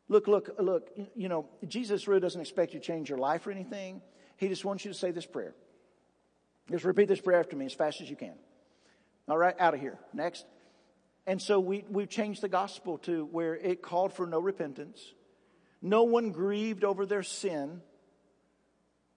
Look, 0.08 0.26
look, 0.26 0.50
look, 0.58 0.90
you 1.14 1.28
know, 1.28 1.48
Jesus 1.66 2.08
really 2.08 2.20
doesn't 2.20 2.40
expect 2.40 2.74
you 2.74 2.80
to 2.80 2.86
change 2.86 3.08
your 3.08 3.18
life 3.18 3.46
or 3.46 3.50
anything. 3.50 4.02
He 4.36 4.48
just 4.48 4.64
wants 4.64 4.84
you 4.84 4.92
to 4.92 4.98
say 4.98 5.12
this 5.12 5.26
prayer. 5.26 5.54
Just 6.70 6.84
repeat 6.84 7.08
this 7.08 7.20
prayer 7.20 7.40
after 7.40 7.56
me 7.56 7.66
as 7.66 7.74
fast 7.74 8.00
as 8.00 8.08
you 8.08 8.16
can. 8.16 8.34
All 9.28 9.38
right, 9.38 9.54
out 9.58 9.74
of 9.74 9.80
here. 9.80 9.98
Next. 10.12 10.44
And 11.26 11.40
so 11.40 11.60
we, 11.60 11.84
we've 11.88 12.08
changed 12.08 12.42
the 12.42 12.48
gospel 12.48 12.98
to 12.98 13.26
where 13.26 13.54
it 13.54 13.82
called 13.82 14.12
for 14.12 14.26
no 14.26 14.38
repentance. 14.38 15.12
No 15.80 16.04
one 16.04 16.32
grieved 16.32 16.84
over 16.84 17.06
their 17.06 17.22
sin. 17.22 17.82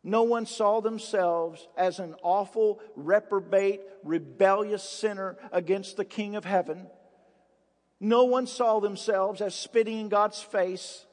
No 0.04 0.24
one 0.24 0.46
saw 0.46 0.80
themselves 0.80 1.68
as 1.76 2.00
an 2.00 2.16
awful, 2.22 2.80
reprobate, 2.96 3.82
rebellious 4.04 4.84
sinner 4.84 5.38
against 5.52 5.98
the 5.98 6.06
King 6.06 6.36
of 6.36 6.46
heaven. 6.46 6.88
No 8.00 8.26
one 8.26 8.48
saw 8.48 8.80
themselves 8.80 9.42
as 9.42 9.56
spitting 9.56 10.00
in 10.00 10.10
God's 10.10 10.42
face. 10.42 11.06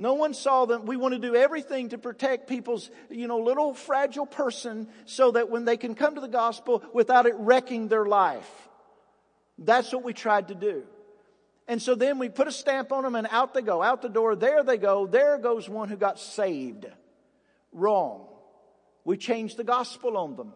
No 0.00 0.14
one 0.14 0.32
saw 0.32 0.64
them. 0.64 0.86
We 0.86 0.96
want 0.96 1.12
to 1.12 1.20
do 1.20 1.36
everything 1.36 1.90
to 1.90 1.98
protect 1.98 2.48
people's, 2.48 2.90
you 3.10 3.28
know, 3.28 3.38
little 3.38 3.74
fragile 3.74 4.24
person 4.24 4.88
so 5.04 5.32
that 5.32 5.50
when 5.50 5.66
they 5.66 5.76
can 5.76 5.94
come 5.94 6.14
to 6.14 6.22
the 6.22 6.26
gospel 6.26 6.82
without 6.94 7.26
it 7.26 7.34
wrecking 7.36 7.88
their 7.88 8.06
life. 8.06 8.50
That's 9.58 9.92
what 9.92 10.02
we 10.02 10.14
tried 10.14 10.48
to 10.48 10.54
do. 10.54 10.84
And 11.68 11.82
so 11.82 11.94
then 11.94 12.18
we 12.18 12.30
put 12.30 12.48
a 12.48 12.52
stamp 12.52 12.92
on 12.92 13.04
them 13.04 13.14
and 13.14 13.28
out 13.30 13.52
they 13.52 13.60
go, 13.60 13.82
out 13.82 14.00
the 14.00 14.08
door. 14.08 14.36
There 14.36 14.64
they 14.64 14.78
go. 14.78 15.06
There 15.06 15.36
goes 15.36 15.68
one 15.68 15.90
who 15.90 15.96
got 15.96 16.18
saved. 16.18 16.86
Wrong. 17.70 18.26
We 19.04 19.18
changed 19.18 19.58
the 19.58 19.64
gospel 19.64 20.16
on 20.16 20.34
them. 20.34 20.54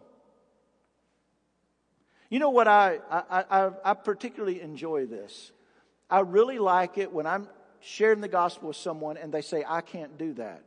You 2.31 2.39
know 2.39 2.49
what 2.49 2.67
I, 2.67 2.97
I, 3.11 3.43
I, 3.51 3.71
I 3.83 3.93
particularly 3.93 4.59
enjoy 4.59 5.05
this. 5.05 5.51
I 6.09 6.21
really 6.21 6.57
like 6.57 6.97
it 6.97 7.13
when 7.13 7.27
I'm 7.27 7.47
sharing 7.85 8.19
the 8.19 8.27
gospel 8.27 8.69
with 8.69 8.77
someone 8.77 9.15
and 9.15 9.31
they 9.31 9.41
say, 9.41 9.63
I 9.67 9.81
can't 9.81 10.17
do 10.17 10.33
that. 10.33 10.63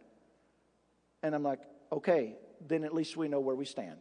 And 1.23 1.35
I'm 1.35 1.43
like, 1.43 1.59
okay, 1.91 2.37
then 2.69 2.85
at 2.85 2.95
least 2.95 3.17
we 3.17 3.27
know 3.27 3.41
where 3.41 3.57
we 3.57 3.65
stand. 3.65 3.99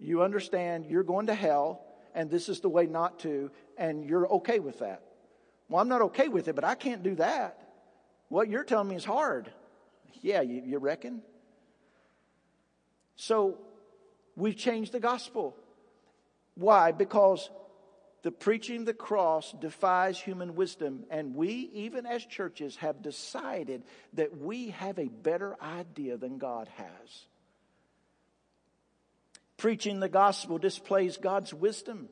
You 0.00 0.22
understand 0.22 0.86
you're 0.86 1.04
going 1.04 1.26
to 1.26 1.34
hell 1.34 1.84
and 2.14 2.30
this 2.30 2.48
is 2.48 2.60
the 2.60 2.68
way 2.68 2.86
not 2.86 3.20
to, 3.20 3.50
and 3.78 4.04
you're 4.04 4.26
okay 4.26 4.58
with 4.58 4.80
that. 4.80 5.02
Well, 5.68 5.80
I'm 5.80 5.88
not 5.88 6.02
okay 6.02 6.28
with 6.28 6.48
it, 6.48 6.54
but 6.54 6.64
I 6.64 6.74
can't 6.74 7.02
do 7.02 7.14
that. 7.14 7.58
What 8.28 8.48
you're 8.48 8.64
telling 8.64 8.88
me 8.88 8.96
is 8.96 9.04
hard. 9.04 9.50
Yeah, 10.20 10.42
you, 10.42 10.62
you 10.66 10.78
reckon? 10.78 11.22
So 13.14 13.58
we've 14.36 14.56
changed 14.56 14.92
the 14.92 15.00
gospel. 15.00 15.56
Why? 16.54 16.92
Because 16.92 17.48
the 18.22 18.30
preaching 18.30 18.84
the 18.84 18.94
cross 18.94 19.52
defies 19.52 20.18
human 20.18 20.54
wisdom, 20.54 21.04
and 21.10 21.34
we, 21.34 21.70
even 21.74 22.06
as 22.06 22.24
churches, 22.24 22.76
have 22.76 23.02
decided 23.02 23.82
that 24.12 24.36
we 24.38 24.70
have 24.70 24.98
a 24.98 25.08
better 25.08 25.56
idea 25.60 26.16
than 26.16 26.38
God 26.38 26.68
has. 26.76 27.26
Preaching 29.56 30.00
the 30.00 30.08
gospel 30.08 30.58
displays 30.58 31.16
God's 31.16 31.52
wisdom. 31.52 32.08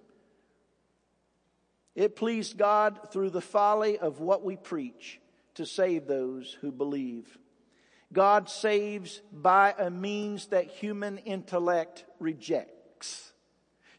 It 1.94 2.16
pleased 2.16 2.58
God 2.58 3.12
through 3.12 3.30
the 3.30 3.40
folly 3.40 3.98
of 3.98 4.20
what 4.20 4.44
we 4.44 4.56
preach 4.56 5.20
to 5.54 5.66
save 5.66 6.06
those 6.06 6.56
who 6.60 6.72
believe. 6.72 7.38
God 8.12 8.48
saves 8.48 9.20
by 9.32 9.74
a 9.78 9.90
means 9.90 10.48
that 10.48 10.66
human 10.66 11.18
intellect 11.18 12.04
rejects. 12.18 13.32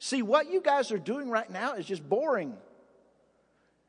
See, 0.03 0.23
what 0.23 0.51
you 0.51 0.61
guys 0.61 0.91
are 0.91 0.97
doing 0.97 1.29
right 1.29 1.47
now 1.47 1.75
is 1.75 1.85
just 1.85 2.07
boring. 2.09 2.57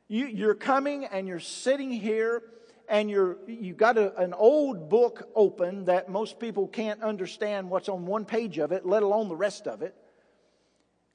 You, 0.07 0.27
you're 0.27 0.53
coming 0.53 1.05
and 1.05 1.27
you're 1.27 1.39
sitting 1.39 1.89
here 1.89 2.43
and 2.87 3.09
you're, 3.09 3.37
you've 3.47 3.77
got 3.77 3.97
a, 3.97 4.15
an 4.21 4.35
old 4.35 4.89
book 4.89 5.27
open 5.33 5.85
that 5.85 6.09
most 6.09 6.39
people 6.39 6.67
can't 6.67 7.01
understand 7.01 7.71
what's 7.71 7.89
on 7.89 8.05
one 8.05 8.25
page 8.25 8.59
of 8.59 8.71
it, 8.71 8.85
let 8.85 9.01
alone 9.01 9.27
the 9.27 9.35
rest 9.35 9.65
of 9.65 9.81
it. 9.81 9.95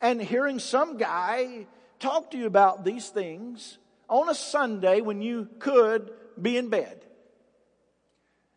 And 0.00 0.20
hearing 0.20 0.58
some 0.58 0.96
guy 0.96 1.68
talk 2.00 2.32
to 2.32 2.36
you 2.36 2.46
about 2.46 2.84
these 2.84 3.08
things 3.08 3.78
on 4.08 4.28
a 4.28 4.34
Sunday 4.34 5.00
when 5.00 5.22
you 5.22 5.48
could 5.60 6.10
be 6.42 6.56
in 6.56 6.70
bed. 6.70 7.04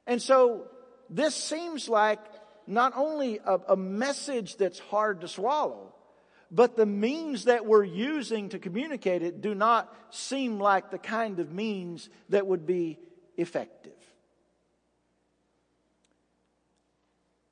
And 0.08 0.20
so 0.20 0.64
this 1.08 1.36
seems 1.36 1.88
like 1.88 2.20
not 2.66 2.94
only 2.96 3.40
a, 3.46 3.60
a 3.68 3.78
message 3.78 4.56
that's 4.58 4.80
hard 4.80 5.22
to 5.22 5.28
swallow, 5.28 5.91
but 6.52 6.76
the 6.76 6.86
means 6.86 7.46
that 7.46 7.66
we're 7.66 7.86
using 7.86 8.50
to 8.50 8.60
communicate 8.60 9.24
it 9.24 9.40
do 9.40 9.56
not 9.56 9.96
seem 10.10 10.60
like 10.60 10.92
the 10.92 10.98
kind 10.98 11.40
of 11.40 11.52
means 11.52 12.10
that 12.28 12.46
would 12.46 12.66
be 12.66 13.00
effective. 13.38 13.94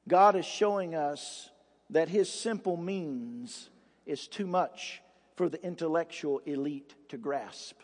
God 0.08 0.36
is 0.36 0.46
showing 0.46 0.96
us 0.96 1.50
that 1.92 2.10
His 2.10 2.30
simple 2.30 2.76
means 2.76 3.70
is 4.06 4.28
too 4.28 4.48
much 4.48 5.02
for 5.36 5.48
the 5.48 5.64
intellectual 5.64 6.40
elite 6.46 6.94
to 7.08 7.18
grasp. 7.18 7.80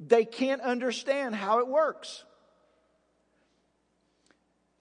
They 0.00 0.24
can't 0.24 0.62
understand 0.62 1.36
how 1.36 1.60
it 1.60 1.68
works. 1.68 2.24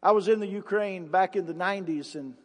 I 0.01 0.11
was 0.13 0.27
in 0.29 0.39
the 0.39 0.47
Ukraine 0.47 1.07
back 1.07 1.35
in 1.35 1.45
the 1.45 1.53
90s 1.53 2.15
and 2.15 2.35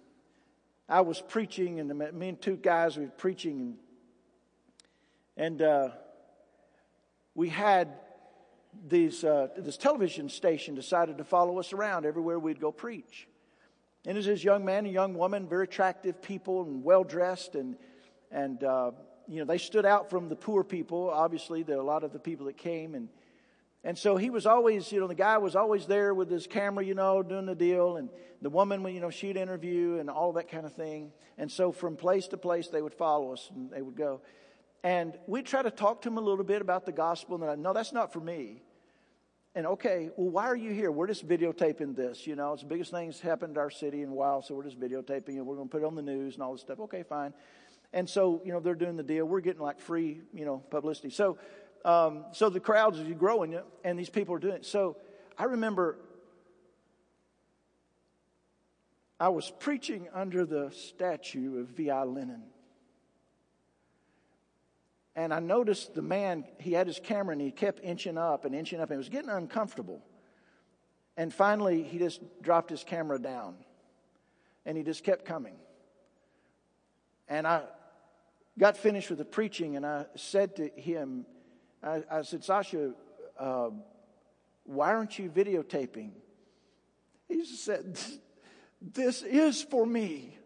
I 0.88 1.01
was 1.01 1.20
preaching, 1.20 1.81
and 1.81 2.12
me 2.12 2.29
and 2.29 2.40
two 2.40 2.57
guys 2.57 2.99
were 2.99 3.07
preaching, 3.07 3.77
and, 5.37 5.61
and 5.61 5.62
uh, 5.62 5.88
we 7.35 7.49
had 7.49 7.88
these, 8.87 9.25
uh, 9.25 9.49
this 9.57 9.79
television 9.79 10.29
station 10.29 10.75
decided 10.75 11.18
to 11.18 11.25
follow 11.25 11.59
us 11.59 11.73
around 11.73 12.05
everywhere 12.05 12.38
we'd 12.38 12.61
go 12.61 12.70
preach. 12.70 13.29
And 14.07 14.18
as 14.18 14.27
this 14.27 14.44
young 14.44 14.64
man 14.64 14.85
and 14.85 14.92
young 14.92 15.14
woman, 15.14 15.49
very 15.49 15.64
attractive 15.64 16.20
people 16.20 16.62
and 16.62 16.85
well 16.85 17.05
dressed, 17.05 17.55
and 17.55 17.77
and 18.31 18.62
uh, 18.62 18.90
you 19.27 19.38
know 19.38 19.47
they 19.47 19.57
stood 19.57 19.87
out 19.87 20.11
from 20.11 20.29
the 20.29 20.37
poor 20.37 20.62
people. 20.62 21.09
Obviously, 21.09 21.62
there 21.62 21.79
are 21.79 21.81
a 21.81 21.85
lot 21.85 22.05
of 22.05 22.12
the 22.12 22.18
people 22.18 22.44
that 22.47 22.59
came, 22.59 22.94
and 22.94 23.09
and 23.85 23.99
so 23.99 24.16
he 24.16 24.31
was 24.31 24.47
always, 24.47 24.90
you 24.90 24.99
know, 24.99 25.07
the 25.07 25.14
guy 25.14 25.37
was 25.37 25.55
always 25.55 25.87
there 25.87 26.14
with 26.14 26.31
his 26.31 26.47
camera, 26.47 26.83
you 26.83 26.94
know, 26.94 27.23
doing 27.23 27.44
the 27.44 27.55
deal. 27.55 27.99
And 27.99 28.09
the 28.40 28.49
woman, 28.49 28.83
you 28.88 29.01
know, 29.01 29.11
she'd 29.11 29.37
interview 29.37 29.99
and 29.99 30.09
all 30.09 30.33
that 30.33 30.51
kind 30.51 30.64
of 30.64 30.73
thing. 30.73 31.12
And 31.37 31.53
so 31.53 31.70
from 31.70 31.97
place 31.97 32.27
to 32.29 32.38
place, 32.38 32.68
they 32.68 32.81
would 32.81 32.94
follow 32.94 33.35
us 33.35 33.51
and 33.55 33.70
they 33.70 33.83
would 33.83 33.94
go. 33.94 34.23
And 34.83 35.18
we'd 35.27 35.44
try 35.44 35.61
to 35.61 35.70
talk 35.70 36.01
to 36.03 36.09
him 36.09 36.16
a 36.16 36.23
little 36.23 36.44
bit 36.44 36.62
about 36.62 36.87
the 36.87 36.92
gospel. 36.92 37.35
And 37.35 37.44
I, 37.44 37.55
no, 37.57 37.75
that's 37.75 37.92
not 37.92 38.11
for 38.11 38.20
me. 38.20 38.62
And 39.55 39.66
okay, 39.66 40.11
well, 40.16 40.31
why 40.31 40.47
are 40.47 40.57
you 40.57 40.73
here? 40.73 40.90
We're 40.90 41.07
just 41.07 41.29
videotaping 41.29 41.94
this. 41.94 42.27
You 42.27 42.37
know, 42.37 42.55
it's 42.55 42.62
the 42.62 42.68
biggest 42.68 42.90
thing 42.90 43.09
that's 43.09 43.20
happened 43.20 43.55
to 43.55 43.61
our 43.61 43.70
city 43.70 44.01
in 44.01 44.09
a 44.09 44.14
while. 44.14 44.40
So 44.40 44.55
we're 44.55 44.64
just 44.64 44.81
videotaping 44.81 45.37
it. 45.37 45.42
We're 45.42 45.57
going 45.57 45.68
to 45.68 45.73
put 45.73 45.83
it 45.83 45.87
on 45.87 45.94
the 45.94 46.03
news 46.03 46.35
and 46.35 46.42
all 46.42 46.53
this 46.53 46.62
stuff. 46.62 46.81
Okay, 46.81 47.03
fine. 47.03 47.35
And 47.92 48.09
so, 48.09 48.40
you 48.44 48.53
know, 48.53 48.61
they're 48.61 48.75
doing 48.75 48.97
the 48.97 49.05
deal. 49.05 49.27
We're 49.27 49.40
getting 49.40 49.62
like 49.62 49.79
free, 49.79 50.23
you 50.33 50.44
know, 50.47 50.59
publicity. 50.70 51.11
So, 51.11 51.38
um, 51.85 52.25
so 52.33 52.49
the 52.49 52.61
crowds 52.61 52.99
are 53.01 53.05
growing, 53.14 53.59
and 53.83 53.99
these 53.99 54.11
people 54.11 54.35
are 54.35 54.38
doing 54.38 54.55
it. 54.55 54.66
So 54.66 54.97
I 55.37 55.44
remember 55.44 55.99
I 59.20 59.29
was 59.29 59.53
preaching 59.59 60.09
under 60.12 60.44
the 60.44 60.70
statue 60.70 61.61
of 61.61 61.68
V.I. 61.68 62.05
Lenin. 62.05 62.42
And 65.16 65.33
I 65.33 65.38
noticed 65.38 65.94
the 65.94 66.03
man, 66.03 66.44
he 66.59 66.73
had 66.73 66.88
his 66.88 66.99
camera 66.99 67.33
and 67.33 67.40
he 67.40 67.53
kept 67.53 67.81
inching 67.85 68.18
up 68.18 68.44
and 68.44 68.55
inching 68.55 68.81
up, 68.81 68.90
and 68.90 68.97
it 68.97 68.99
was 68.99 69.09
getting 69.09 69.31
uncomfortable. 69.31 70.03
And 71.16 71.33
finally, 71.33 71.85
he 71.85 71.99
just 71.99 72.20
dropped 72.42 72.70
his 72.70 72.83
camera 72.83 73.20
down 73.20 73.55
and 74.66 74.77
he 74.77 74.83
just 74.83 75.05
kept 75.05 75.25
coming. 75.25 75.55
And 77.29 77.47
I 77.47 77.62
got 78.59 78.77
finished 78.77 79.09
with 79.09 79.18
the 79.18 79.25
preaching, 79.25 79.77
and 79.77 79.87
I 79.87 80.07
said 80.16 80.57
to 80.57 80.68
him, 80.68 81.27
I, 81.85 82.03
I 82.11 82.23
said, 82.23 82.42
Sasha, 82.42 82.92
uh, 83.38 83.70
why 84.64 84.94
aren't 84.94 85.18
you 85.18 85.29
videotaping? 85.29 86.12
He 87.29 87.44
said, 87.44 87.99
This 88.81 89.23
is 89.23 89.62
for 89.62 89.87
me. 89.87 90.38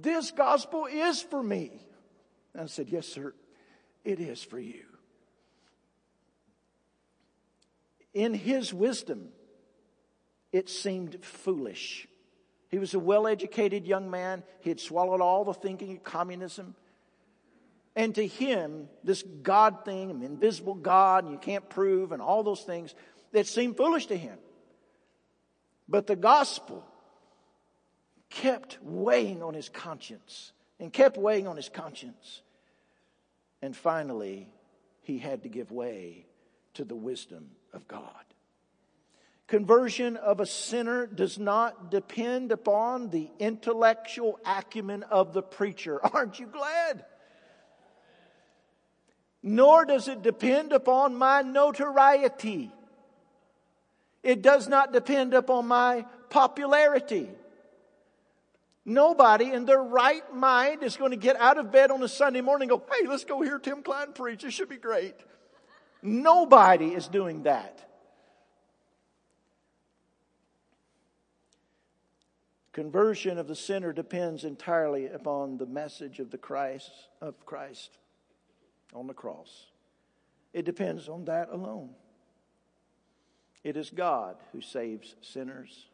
This 0.00 0.30
gospel 0.30 0.86
is 0.86 1.22
for 1.22 1.42
me. 1.42 1.72
And 2.52 2.64
I 2.64 2.66
said, 2.66 2.88
Yes, 2.88 3.06
sir, 3.06 3.34
it 4.04 4.20
is 4.20 4.42
for 4.42 4.58
you. 4.58 4.84
In 8.12 8.34
his 8.34 8.74
wisdom, 8.74 9.28
it 10.52 10.68
seemed 10.68 11.24
foolish. 11.24 12.06
He 12.70 12.78
was 12.78 12.92
a 12.94 12.98
well 12.98 13.26
educated 13.26 13.86
young 13.86 14.10
man. 14.10 14.42
He 14.60 14.70
had 14.70 14.80
swallowed 14.80 15.20
all 15.20 15.44
the 15.44 15.54
thinking 15.54 15.96
of 15.96 16.04
communism. 16.04 16.74
And 17.96 18.14
to 18.14 18.26
him, 18.26 18.88
this 19.02 19.22
God 19.22 19.84
thing, 19.84 20.10
an 20.10 20.22
invisible 20.22 20.74
God, 20.74 21.24
and 21.24 21.32
you 21.32 21.38
can't 21.38 21.68
prove, 21.68 22.12
and 22.12 22.22
all 22.22 22.42
those 22.42 22.62
things, 22.62 22.94
that 23.32 23.46
seemed 23.46 23.76
foolish 23.76 24.06
to 24.06 24.16
him. 24.16 24.38
But 25.88 26.06
the 26.06 26.16
gospel 26.16 26.84
kept 28.30 28.78
weighing 28.82 29.42
on 29.42 29.54
his 29.54 29.68
conscience 29.68 30.52
and 30.78 30.92
kept 30.92 31.16
weighing 31.16 31.46
on 31.46 31.56
his 31.56 31.68
conscience. 31.68 32.42
And 33.62 33.76
finally, 33.76 34.48
he 35.02 35.18
had 35.18 35.42
to 35.42 35.48
give 35.48 35.70
way 35.70 36.26
to 36.74 36.84
the 36.84 36.94
wisdom 36.94 37.50
of 37.72 37.88
God. 37.88 38.12
Conversion 39.48 40.16
of 40.16 40.40
a 40.40 40.46
sinner 40.46 41.06
does 41.06 41.38
not 41.38 41.90
depend 41.90 42.52
upon 42.52 43.08
the 43.08 43.30
intellectual 43.38 44.38
acumen 44.44 45.02
of 45.04 45.32
the 45.32 45.42
preacher. 45.42 45.98
Aren't 46.14 46.38
you 46.38 46.46
glad? 46.46 47.04
Nor 49.42 49.84
does 49.84 50.08
it 50.08 50.22
depend 50.22 50.72
upon 50.72 51.16
my 51.16 51.42
notoriety. 51.42 52.72
It 54.22 54.42
does 54.42 54.68
not 54.68 54.92
depend 54.92 55.34
upon 55.34 55.66
my 55.66 56.04
popularity. 56.28 57.28
Nobody 58.84 59.52
in 59.52 59.64
their 59.64 59.82
right 59.82 60.22
mind 60.34 60.82
is 60.82 60.96
going 60.96 61.10
to 61.10 61.16
get 61.16 61.36
out 61.36 61.58
of 61.58 61.70
bed 61.70 61.90
on 61.90 62.02
a 62.02 62.08
Sunday 62.08 62.40
morning 62.40 62.70
and 62.70 62.80
go, 62.80 62.86
hey, 62.94 63.06
let's 63.06 63.24
go 63.24 63.42
hear 63.42 63.58
Tim 63.58 63.82
Klein 63.82 64.12
preach. 64.12 64.44
It 64.44 64.52
should 64.52 64.68
be 64.68 64.76
great. 64.76 65.14
Nobody 66.02 66.94
is 66.94 67.06
doing 67.06 67.42
that. 67.42 67.84
Conversion 72.72 73.38
of 73.38 73.48
the 73.48 73.56
sinner 73.56 73.92
depends 73.92 74.44
entirely 74.44 75.06
upon 75.06 75.58
the 75.58 75.66
message 75.66 76.18
of 76.20 76.30
the 76.30 76.38
Christ 76.38 76.90
of 77.20 77.44
Christ 77.44 77.98
on 78.94 79.06
the 79.06 79.14
cross. 79.14 79.66
It 80.52 80.64
depends 80.64 81.08
on 81.08 81.24
that 81.26 81.50
alone. 81.50 81.90
It 83.64 83.76
is 83.76 83.90
God 83.90 84.36
who 84.52 84.60
saves 84.60 85.14
sinners, 85.20 85.86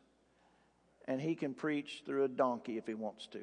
and 1.06 1.20
he 1.20 1.34
can 1.34 1.54
preach 1.54 2.02
through 2.06 2.24
a 2.24 2.28
donkey 2.28 2.78
if 2.78 2.86
he 2.86 2.94
wants 2.94 3.26
to. 3.28 3.40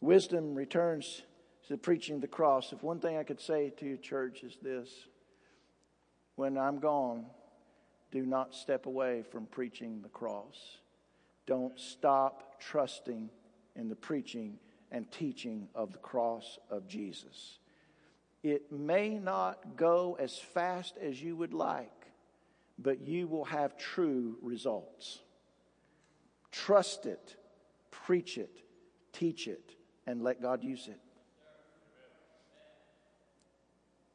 Wisdom 0.00 0.54
returns 0.54 1.22
to 1.68 1.76
preaching 1.76 2.20
the 2.20 2.26
cross. 2.26 2.72
If 2.72 2.82
one 2.82 3.00
thing 3.00 3.16
I 3.16 3.24
could 3.24 3.40
say 3.40 3.70
to 3.78 3.86
your 3.86 3.96
church 3.96 4.42
is 4.42 4.56
this 4.62 4.88
when 6.36 6.58
I'm 6.58 6.78
gone, 6.78 7.26
do 8.12 8.24
not 8.24 8.54
step 8.54 8.86
away 8.86 9.24
from 9.30 9.46
preaching 9.46 10.00
the 10.02 10.08
cross. 10.08 10.78
Don't 11.46 11.78
stop 11.78 12.60
trusting 12.60 13.30
in 13.74 13.88
the 13.88 13.96
preaching 13.96 14.58
and 14.90 15.10
teaching 15.10 15.68
of 15.74 15.92
the 15.92 15.98
cross 15.98 16.58
of 16.70 16.86
Jesus. 16.86 17.58
It 18.42 18.70
may 18.70 19.18
not 19.18 19.76
go 19.76 20.16
as 20.20 20.38
fast 20.38 20.96
as 20.98 21.20
you 21.20 21.36
would 21.36 21.52
like, 21.52 22.06
but 22.78 23.00
you 23.00 23.26
will 23.26 23.44
have 23.46 23.76
true 23.76 24.36
results. 24.42 25.18
Trust 26.52 27.06
it, 27.06 27.36
preach 27.90 28.38
it, 28.38 28.62
teach 29.12 29.48
it, 29.48 29.74
and 30.06 30.22
let 30.22 30.40
God 30.40 30.62
use 30.62 30.86
it. 30.88 31.00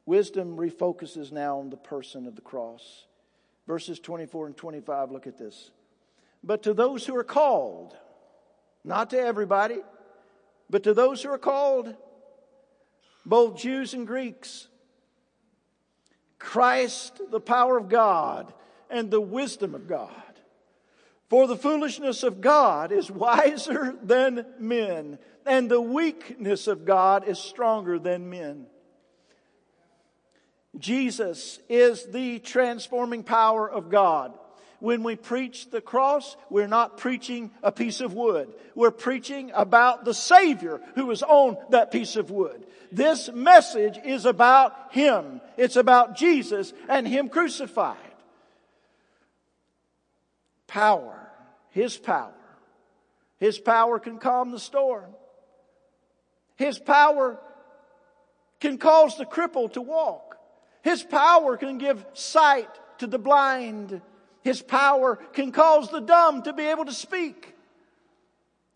Wisdom 0.06 0.58
refocuses 0.58 1.32
now 1.32 1.60
on 1.60 1.70
the 1.70 1.78
person 1.78 2.26
of 2.26 2.36
the 2.36 2.42
cross. 2.42 3.06
Verses 3.68 4.00
24 4.00 4.48
and 4.48 4.58
25, 4.58 5.12
look 5.12 5.28
at 5.28 5.38
this. 5.38 5.72
But 6.44 6.64
to 6.64 6.74
those 6.74 7.06
who 7.06 7.16
are 7.16 7.24
called, 7.24 7.96
not 8.84 9.12
to 9.12 9.20
everybody, 9.20 9.80
but 10.72 10.84
to 10.84 10.94
those 10.94 11.22
who 11.22 11.30
are 11.30 11.38
called, 11.38 11.94
both 13.26 13.58
Jews 13.58 13.94
and 13.94 14.08
Greeks, 14.08 14.68
Christ, 16.40 17.22
the 17.30 17.42
power 17.42 17.78
of 17.78 17.90
God 17.90 18.52
and 18.90 19.12
the 19.12 19.22
wisdom 19.22 19.76
of 19.76 19.88
God. 19.88 20.10
For 21.30 21.48
the 21.48 21.56
foolishness 21.56 22.24
of 22.24 22.42
God 22.42 22.92
is 22.92 23.12
wiser 23.12 23.96
than 24.02 24.46
men, 24.60 25.20
and 25.46 25.70
the 25.70 25.82
weakness 25.82 26.68
of 26.68 26.84
God 26.84 27.28
is 27.28 27.38
stronger 27.38 28.00
than 28.00 28.30
men. 28.30 28.66
Jesus 30.78 31.60
is 31.70 32.06
the 32.06 32.40
transforming 32.40 33.24
power 33.24 33.70
of 33.70 33.90
God. 33.90 34.38
When 34.82 35.04
we 35.04 35.16
preach 35.16 35.70
the 35.70 35.80
cross, 35.80 36.36
we're 36.50 36.68
not 36.68 36.98
preaching 36.98 37.52
a 37.62 37.72
piece 37.72 38.02
of 38.02 38.16
wood. 38.16 38.52
We're 38.74 38.90
preaching 38.90 39.52
about 39.54 40.06
the 40.06 40.14
Savior 40.14 40.82
who 40.96 41.12
is 41.12 41.22
on 41.22 41.56
that 41.70 41.92
piece 41.92 42.16
of 42.16 42.32
wood. 42.32 42.66
This 42.92 43.30
message 43.32 44.00
is 44.04 44.26
about 44.26 44.76
Him. 44.92 45.40
It's 45.56 45.76
about 45.76 46.18
Jesus 46.18 46.74
and 46.90 47.08
Him 47.08 47.30
crucified. 47.30 47.96
Power. 50.66 51.30
His 51.70 51.96
power. 51.96 52.34
His 53.38 53.60
power 53.60 54.00
can 54.00 54.18
calm 54.18 54.50
the 54.50 54.60
storm. 54.60 55.12
His 56.56 56.80
power 56.80 57.40
can 58.60 58.80
cause 58.80 59.16
the 59.16 59.26
cripple 59.26 59.72
to 59.74 59.82
walk. 59.82 60.38
His 60.82 61.04
power 61.04 61.56
can 61.56 61.78
give 61.78 62.04
sight 62.14 62.70
to 62.98 63.06
the 63.06 63.20
blind. 63.20 64.02
His 64.42 64.62
power 64.62 65.18
can 65.34 65.52
cause 65.52 65.90
the 65.90 66.00
dumb 66.00 66.44
to 66.44 66.54
be 66.54 66.64
able 66.68 66.86
to 66.86 66.94
speak. 66.94 67.56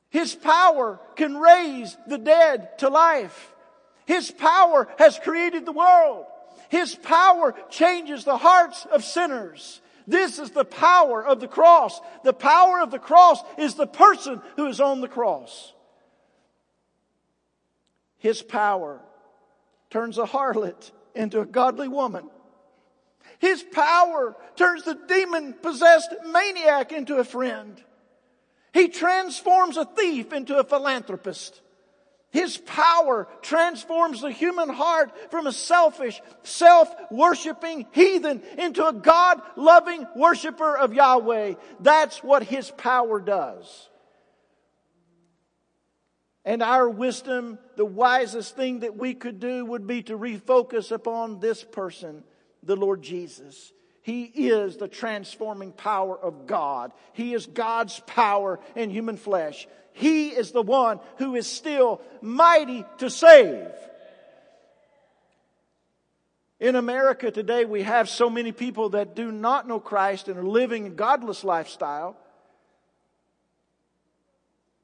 His 0.10 0.36
power 0.36 1.00
can 1.16 1.38
raise 1.38 1.98
the 2.08 2.18
dead 2.18 2.78
to 2.80 2.90
life. 2.90 3.54
His 4.06 4.32
power 4.32 4.88
has 4.98 5.20
created 5.20 5.66
the 5.66 5.72
world. 5.72 6.26
His 6.70 6.96
power 6.96 7.56
changes 7.70 8.24
the 8.24 8.38
hearts 8.38 8.86
of 8.86 9.04
sinners. 9.04 9.82
This 10.08 10.38
is 10.38 10.52
the 10.52 10.66
power 10.66 11.26
of 11.26 11.40
the 11.40 11.48
cross. 11.48 12.00
The 12.24 12.34
power 12.34 12.80
of 12.80 12.92
the 12.92 13.00
cross 13.00 13.42
is 13.58 13.74
the 13.74 13.88
person 13.88 14.42
who 14.56 14.68
is 14.68 14.80
on 14.80 15.02
the 15.02 15.08
cross. 15.08 15.74
His 18.18 18.42
power 18.42 19.02
turns 19.90 20.18
a 20.18 20.26
harlot 20.26 20.92
into 21.14 21.42
a 21.42 21.46
godly 21.46 21.88
woman. 21.88 22.30
His 23.40 23.64
power 23.64 24.36
turns 24.56 24.84
the 24.84 24.98
demon 25.08 25.54
possessed 25.54 26.14
maniac 26.26 26.92
into 26.92 27.18
a 27.18 27.24
friend. 27.24 27.82
He 28.74 28.88
transforms 28.88 29.78
a 29.78 29.86
thief 29.86 30.34
into 30.34 30.58
a 30.58 30.64
philanthropist. 30.64 31.62
His 32.32 32.58
power 32.58 33.30
transforms 33.42 34.20
the 34.20 34.32
human 34.32 34.68
heart 34.68 35.32
from 35.32 35.48
a 35.48 35.54
selfish, 35.54 36.22
self-worshiping 36.44 37.88
heathen 37.94 38.42
into 38.58 38.86
a 38.86 38.92
God-loving 38.92 40.06
worshiper 40.18 40.78
of 40.78 40.94
Yahweh. 40.94 41.54
That's 41.80 42.22
what 42.22 42.44
His 42.44 42.70
power 42.72 43.22
does. 43.22 43.90
And 46.44 46.62
our 46.62 46.90
wisdom, 46.90 47.58
the 47.78 47.86
wisest 47.86 48.56
thing 48.58 48.82
that 48.82 48.98
we 48.98 49.14
could 49.14 49.40
do 49.40 49.66
would 49.66 49.88
be 49.88 50.04
to 50.04 50.18
refocus 50.18 50.92
upon 50.92 51.40
this 51.40 51.64
person 51.64 52.24
the 52.66 52.76
Lord 52.76 53.02
Jesus. 53.02 53.72
He 54.02 54.24
is 54.24 54.78
the 54.78 54.88
transforming 54.88 55.72
power 55.72 56.18
of 56.18 56.46
God. 56.46 56.92
He 57.14 57.34
is 57.34 57.48
God's 57.48 58.00
power 58.02 58.60
in 58.76 58.90
human 58.90 59.18
flesh. 59.18 59.68
He 59.94 60.30
is 60.30 60.52
the 60.52 60.62
one 60.62 61.00
who 61.18 61.36
is 61.36 61.48
still 61.48 62.02
mighty 62.22 62.86
to 63.00 63.10
save. 63.10 63.72
In 66.60 66.76
America 66.76 67.32
today, 67.32 67.66
we 67.66 67.82
have 67.84 68.10
so 68.10 68.30
many 68.30 68.52
people 68.52 68.90
that 68.90 69.16
do 69.16 69.32
not 69.32 69.68
know 69.68 69.80
Christ 69.80 70.28
and 70.28 70.38
are 70.38 70.44
living 70.44 70.88
a 70.88 70.90
godless 70.90 71.44
lifestyle. 71.44 72.16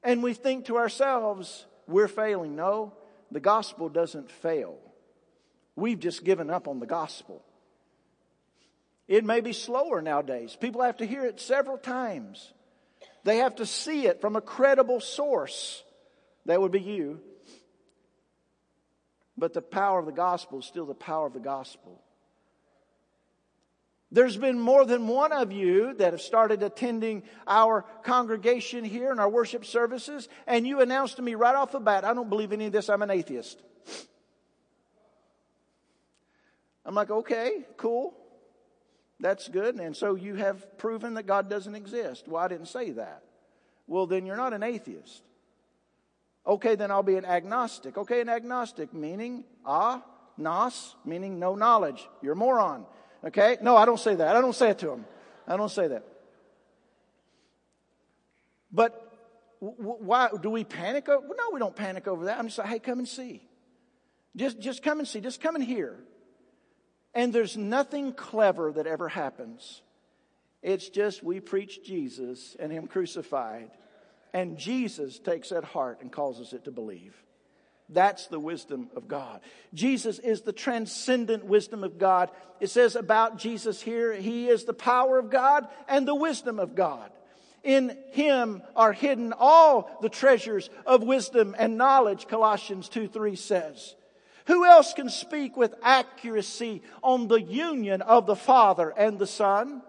And 0.04 0.24
we 0.24 0.34
think 0.34 0.65
to 0.65 0.78
ourselves, 0.78 1.65
we're 1.88 2.08
failing. 2.08 2.56
No, 2.56 2.94
the 3.30 3.39
gospel 3.39 3.88
doesn't 3.88 4.32
fail. 4.32 4.78
We've 5.76 6.00
just 6.00 6.24
given 6.24 6.50
up 6.50 6.67
on 6.67 6.80
the 6.80 6.88
gospel. 6.88 7.44
It 9.12 9.26
may 9.26 9.41
be 9.41 9.52
slower 9.52 10.02
nowadays. 10.02 10.56
People 10.58 10.84
have 10.84 10.95
to 10.97 11.06
hear 11.06 11.26
it 11.26 11.41
several 11.41 11.78
times. 11.78 12.54
They 13.26 13.39
have 13.39 13.58
to 13.58 13.65
see 13.65 14.08
it 14.08 14.21
from 14.21 14.38
a 14.38 14.41
credible 14.41 15.02
source. 15.02 15.84
That 16.45 16.62
would 16.62 16.71
be 16.71 16.80
you. 16.80 17.19
But 19.38 19.54
the 19.54 19.62
power 19.62 20.00
of 20.00 20.06
the 20.06 20.13
gospel 20.13 20.60
is 20.60 20.65
still 20.65 20.86
the 20.86 20.93
power 20.93 21.28
of 21.28 21.34
the 21.34 21.41
gospel. 21.41 22.02
There's 24.13 24.38
been 24.38 24.58
more 24.58 24.86
than 24.86 25.10
one 25.10 25.34
of 25.34 25.52
you 25.52 25.93
that 25.95 26.13
have 26.13 26.21
started 26.21 26.63
attending 26.63 27.24
our 27.45 27.84
congregation 28.04 28.86
here 28.86 29.12
and 29.12 29.19
our 29.19 29.30
worship 29.30 29.65
services, 29.65 30.30
and 30.47 30.65
you 30.65 30.80
announced 30.80 31.17
to 31.17 31.21
me 31.21 31.36
right 31.36 31.56
off 31.56 31.74
the 31.74 31.82
bat, 31.82 32.06
I 32.06 32.13
don't 32.13 32.30
believe 32.30 32.54
any 32.54 32.67
of 32.67 32.71
this, 32.71 32.88
I'm 32.88 33.02
an 33.02 33.12
atheist. 33.12 33.62
I'm 36.86 36.95
like, 36.95 37.12
okay, 37.12 37.65
cool. 37.76 38.15
That's 39.21 39.47
good. 39.47 39.75
And 39.75 39.95
so 39.95 40.15
you 40.15 40.36
have 40.36 40.77
proven 40.79 41.13
that 41.13 41.27
God 41.27 41.49
doesn't 41.49 41.75
exist. 41.75 42.27
Well, 42.27 42.43
I 42.43 42.47
didn't 42.47 42.67
say 42.67 42.91
that. 42.91 43.23
Well, 43.88 44.07
then 44.07 44.25
you're 44.25 44.36
not 44.36 44.53
an 44.53 44.63
atheist. 44.63 45.21
Okay, 46.45 46.75
then 46.75 46.89
I'll 46.89 47.03
be 47.03 47.15
an 47.15 47.25
agnostic. 47.25 47.97
Okay, 47.97 48.19
an 48.19 48.29
agnostic 48.29 48.93
meaning 48.93 49.43
ah, 49.63 50.03
nos, 50.38 50.95
meaning 51.05 51.38
no 51.38 51.53
knowledge. 51.53 52.07
You're 52.23 52.34
a 52.34 52.36
moron. 52.36 52.86
Okay? 53.23 53.57
No, 53.62 53.77
I 53.77 53.86
don't 53.86 53.99
say 53.99 54.15
that. 54.15 54.36
I 54.36 54.41
don't 54.41 54.55
say 54.55 54.71
it 54.71 54.79
to 54.79 54.91
him. 54.91 55.05
I 55.47 55.55
don't 55.55 55.69
say 55.69 55.88
that. 55.88 56.03
But 58.71 59.07
why 59.60 60.29
do 60.41 60.49
we 60.49 60.63
panic? 60.63 61.07
Over, 61.09 61.28
no, 61.28 61.51
we 61.53 61.59
don't 61.59 61.76
panic 61.76 62.07
over 62.07 62.26
that. 62.26 62.39
I'm 62.39 62.47
just 62.47 62.57
like, 62.57 62.69
hey, 62.69 62.80
come 62.80 62.97
and 62.97 63.07
see. 63.07 63.47
Just, 64.36 64.59
just 64.59 64.82
come 64.82 64.97
and 64.97 65.07
see. 65.07 65.22
Just 65.22 65.41
come 65.41 65.53
and 65.53 65.63
hear. 65.63 65.99
And 67.14 67.34
there's 67.34 67.57
nothing 67.57 68.14
clever 68.14 68.72
that 68.72 68.88
ever 68.88 69.09
happens. 69.09 69.82
It's 70.62 70.89
just 70.89 71.24
we 71.24 71.39
preach 71.39 71.84
Jesus 71.84 72.55
and 72.59 72.72
Him 72.72 72.88
crucified. 72.88 73.72
And 74.34 74.57
Jesus 74.57 75.20
takes 75.20 75.49
that 75.49 75.64
heart 75.64 75.99
and 76.01 76.12
causes 76.12 76.53
it 76.53 76.66
to 76.66 76.72
believe. 76.72 77.16
That's 77.89 78.28
the 78.28 78.39
wisdom 78.39 78.89
of 78.95 79.09
God. 79.09 79.41
Jesus 79.74 80.18
is 80.18 80.41
the 80.41 80.53
transcendent 80.53 81.43
wisdom 81.43 81.84
of 81.84 81.97
God. 81.97 82.30
It 82.62 82.70
says 82.70 82.95
about 82.95 83.38
Jesus 83.38 83.82
here, 83.82 84.14
He 84.14 84.47
is 84.47 84.64
the 84.64 84.74
power 84.74 85.20
of 85.20 85.30
God 85.30 85.68
and 85.89 86.07
the 86.07 86.16
wisdom 86.16 86.57
of 86.57 86.74
God. 86.74 87.12
In 87.64 87.97
Him 88.12 88.62
are 88.76 88.93
hidden 88.93 89.34
all 89.38 89.97
the 90.01 90.09
treasures 90.09 90.70
of 90.86 91.03
wisdom 91.03 91.53
and 91.59 91.78
knowledge, 91.78 92.28
Colossians 92.28 92.88
2 92.88 93.09
3 93.09 93.36
says. 93.36 93.95
Who 94.52 94.66
else 94.66 94.93
can 94.93 95.08
speak 95.08 95.56
with 95.56 95.76
accuracy 95.82 96.82
on 97.02 97.30
the 97.30 97.41
union 97.41 98.02
of 98.02 98.26
the 98.26 98.36
Father 98.36 98.89
and 98.89 99.18
the 99.18 99.26
Son? 99.26 99.82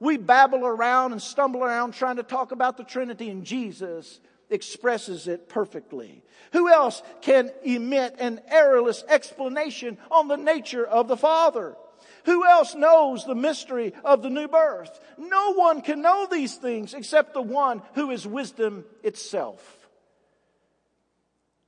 We 0.00 0.16
babble 0.16 0.64
around 0.64 1.12
and 1.12 1.20
stumble 1.20 1.62
around 1.62 1.92
trying 1.92 2.16
to 2.16 2.22
talk 2.22 2.50
about 2.50 2.78
the 2.78 2.82
Trinity, 2.84 3.28
and 3.28 3.44
Jesus 3.44 4.18
expresses 4.48 5.28
it 5.28 5.50
perfectly. 5.50 6.22
Who 6.52 6.70
else 6.70 7.02
can 7.20 7.50
emit 7.62 8.16
an 8.18 8.40
errorless 8.50 9.04
explanation 9.06 9.98
on 10.10 10.28
the 10.28 10.36
nature 10.36 10.86
of 10.86 11.08
the 11.08 11.18
Father? 11.18 11.76
Who 12.24 12.46
else 12.46 12.74
knows 12.74 13.26
the 13.26 13.34
mystery 13.34 13.92
of 14.02 14.22
the 14.22 14.30
new 14.30 14.48
birth? 14.48 14.98
No 15.18 15.52
one 15.52 15.82
can 15.82 16.00
know 16.00 16.26
these 16.26 16.54
things 16.54 16.94
except 16.94 17.34
the 17.34 17.42
one 17.42 17.82
who 17.94 18.10
is 18.10 18.26
wisdom 18.26 18.86
itself. 19.02 19.85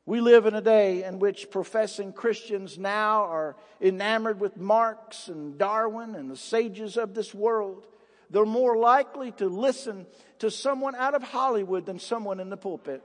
We 0.08 0.22
live 0.22 0.46
in 0.46 0.54
a 0.54 0.62
day 0.62 1.04
in 1.04 1.18
which 1.18 1.50
professing 1.50 2.14
Christians 2.14 2.78
now 2.78 3.24
are 3.24 3.56
enamored 3.78 4.40
with 4.40 4.56
Marx 4.56 5.28
and 5.28 5.58
Darwin 5.58 6.14
and 6.14 6.30
the 6.30 6.36
sages 6.36 6.96
of 6.96 7.12
this 7.12 7.34
world. 7.34 7.86
They're 8.30 8.46
more 8.46 8.78
likely 8.78 9.32
to 9.32 9.48
listen 9.48 10.06
to 10.38 10.50
someone 10.50 10.94
out 10.94 11.14
of 11.14 11.22
Hollywood 11.22 11.84
than 11.84 11.98
someone 11.98 12.40
in 12.40 12.48
the 12.48 12.56
pulpit. 12.56 13.02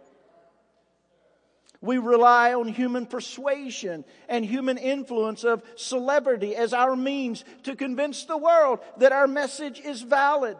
We 1.82 1.97
rely 1.97 2.54
on 2.54 2.70
human 2.70 3.06
persuasion 3.06 4.06
and 4.30 4.45
human 4.45 4.78
influence 4.78 5.43
of 5.43 5.62
celebrity 5.76 6.56
as 6.56 6.74
our 6.74 6.95
means 6.95 7.43
to 7.64 7.76
convince 7.76 8.24
the 8.24 8.38
world 8.38 8.80
that 8.99 9.12
our 9.12 9.28
message 9.28 9.82
is 9.82 10.01
valid. 10.04 10.56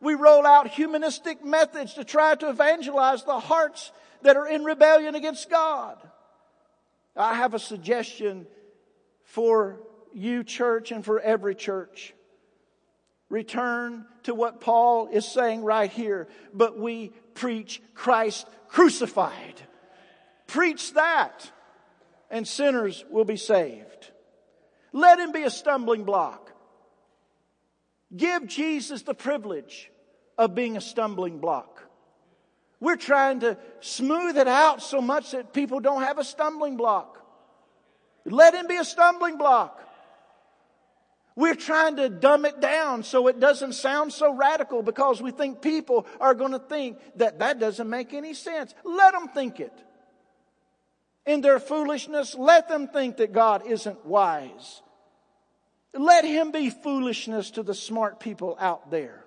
We 0.00 0.14
roll 0.14 0.46
out 0.46 0.68
humanistic 0.68 1.44
methods 1.44 1.92
to 1.94 2.04
try 2.04 2.34
to 2.36 2.48
evangelize 2.48 3.24
the 3.24 3.40
hearts 3.40 3.92
that 4.26 4.36
are 4.36 4.46
in 4.46 4.62
rebellion 4.64 5.14
against 5.14 5.48
God. 5.48 5.96
I 7.16 7.34
have 7.34 7.54
a 7.54 7.58
suggestion 7.58 8.46
for 9.24 9.80
you, 10.12 10.44
church, 10.44 10.92
and 10.92 11.04
for 11.04 11.18
every 11.18 11.54
church. 11.54 12.12
Return 13.28 14.04
to 14.24 14.34
what 14.34 14.60
Paul 14.60 15.08
is 15.08 15.26
saying 15.26 15.62
right 15.62 15.90
here. 15.90 16.28
But 16.52 16.78
we 16.78 17.12
preach 17.34 17.82
Christ 17.94 18.46
crucified. 18.68 19.62
Preach 20.46 20.94
that, 20.94 21.50
and 22.30 22.46
sinners 22.46 23.04
will 23.10 23.24
be 23.24 23.36
saved. 23.36 24.10
Let 24.92 25.18
him 25.18 25.32
be 25.32 25.42
a 25.42 25.50
stumbling 25.50 26.04
block. 26.04 26.52
Give 28.16 28.46
Jesus 28.46 29.02
the 29.02 29.14
privilege 29.14 29.90
of 30.38 30.54
being 30.54 30.76
a 30.76 30.80
stumbling 30.80 31.38
block. 31.38 31.85
We're 32.80 32.96
trying 32.96 33.40
to 33.40 33.56
smooth 33.80 34.36
it 34.36 34.48
out 34.48 34.82
so 34.82 35.00
much 35.00 35.30
that 35.30 35.52
people 35.52 35.80
don't 35.80 36.02
have 36.02 36.18
a 36.18 36.24
stumbling 36.24 36.76
block. 36.76 37.22
Let 38.24 38.54
him 38.54 38.66
be 38.66 38.76
a 38.76 38.84
stumbling 38.84 39.38
block. 39.38 39.82
We're 41.36 41.54
trying 41.54 41.96
to 41.96 42.08
dumb 42.08 42.46
it 42.46 42.60
down 42.60 43.02
so 43.02 43.28
it 43.28 43.38
doesn't 43.38 43.74
sound 43.74 44.12
so 44.12 44.34
radical 44.34 44.82
because 44.82 45.20
we 45.20 45.30
think 45.30 45.60
people 45.60 46.06
are 46.18 46.34
going 46.34 46.52
to 46.52 46.58
think 46.58 46.98
that 47.16 47.40
that 47.40 47.60
doesn't 47.60 47.88
make 47.88 48.14
any 48.14 48.32
sense. 48.32 48.74
Let 48.84 49.12
them 49.12 49.28
think 49.28 49.60
it. 49.60 49.72
In 51.26 51.42
their 51.42 51.60
foolishness, 51.60 52.34
let 52.34 52.68
them 52.68 52.88
think 52.88 53.18
that 53.18 53.32
God 53.32 53.66
isn't 53.66 54.06
wise. 54.06 54.80
Let 55.92 56.24
him 56.24 56.52
be 56.52 56.70
foolishness 56.70 57.50
to 57.52 57.62
the 57.62 57.74
smart 57.74 58.18
people 58.18 58.56
out 58.58 58.90
there. 58.90 59.25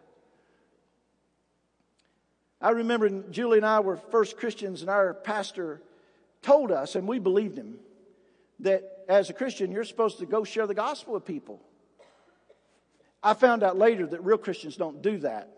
I 2.61 2.71
remember 2.71 3.09
Julie 3.31 3.59
and 3.59 3.65
I 3.65 3.79
were 3.79 3.95
first 3.95 4.37
Christians, 4.37 4.81
and 4.81 4.89
our 4.89 5.13
pastor 5.13 5.81
told 6.41 6.71
us, 6.71 6.95
and 6.95 7.07
we 7.07 7.19
believed 7.19 7.57
him, 7.57 7.77
that 8.59 8.83
as 9.07 9.29
a 9.29 9.33
Christian, 9.33 9.71
you're 9.71 9.85
supposed 9.85 10.19
to 10.19 10.25
go 10.25 10.43
share 10.43 10.67
the 10.67 10.73
gospel 10.73 11.13
with 11.13 11.25
people. 11.25 11.61
I 13.23 13.33
found 13.33 13.63
out 13.63 13.77
later 13.77 14.05
that 14.07 14.23
real 14.23 14.37
Christians 14.37 14.75
don't 14.75 15.01
do 15.01 15.17
that. 15.19 15.49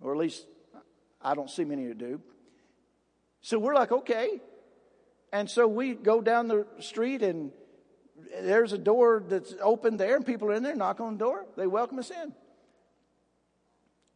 Or 0.00 0.12
at 0.12 0.18
least 0.18 0.46
I 1.20 1.34
don't 1.34 1.50
see 1.50 1.64
many 1.64 1.84
who 1.84 1.94
do. 1.94 2.20
So 3.42 3.58
we're 3.58 3.74
like, 3.74 3.92
okay. 3.92 4.40
And 5.32 5.48
so 5.48 5.68
we 5.68 5.94
go 5.94 6.20
down 6.20 6.48
the 6.48 6.66
street 6.80 7.22
and 7.22 7.52
there's 8.42 8.72
a 8.72 8.78
door 8.78 9.22
that's 9.26 9.54
open 9.62 9.96
there 9.96 10.16
and 10.16 10.26
people 10.26 10.48
are 10.48 10.54
in 10.54 10.62
there, 10.62 10.74
knock 10.74 11.00
on 11.00 11.14
the 11.14 11.18
door. 11.18 11.46
They 11.56 11.66
welcome 11.66 11.98
us 11.98 12.10
in. 12.10 12.32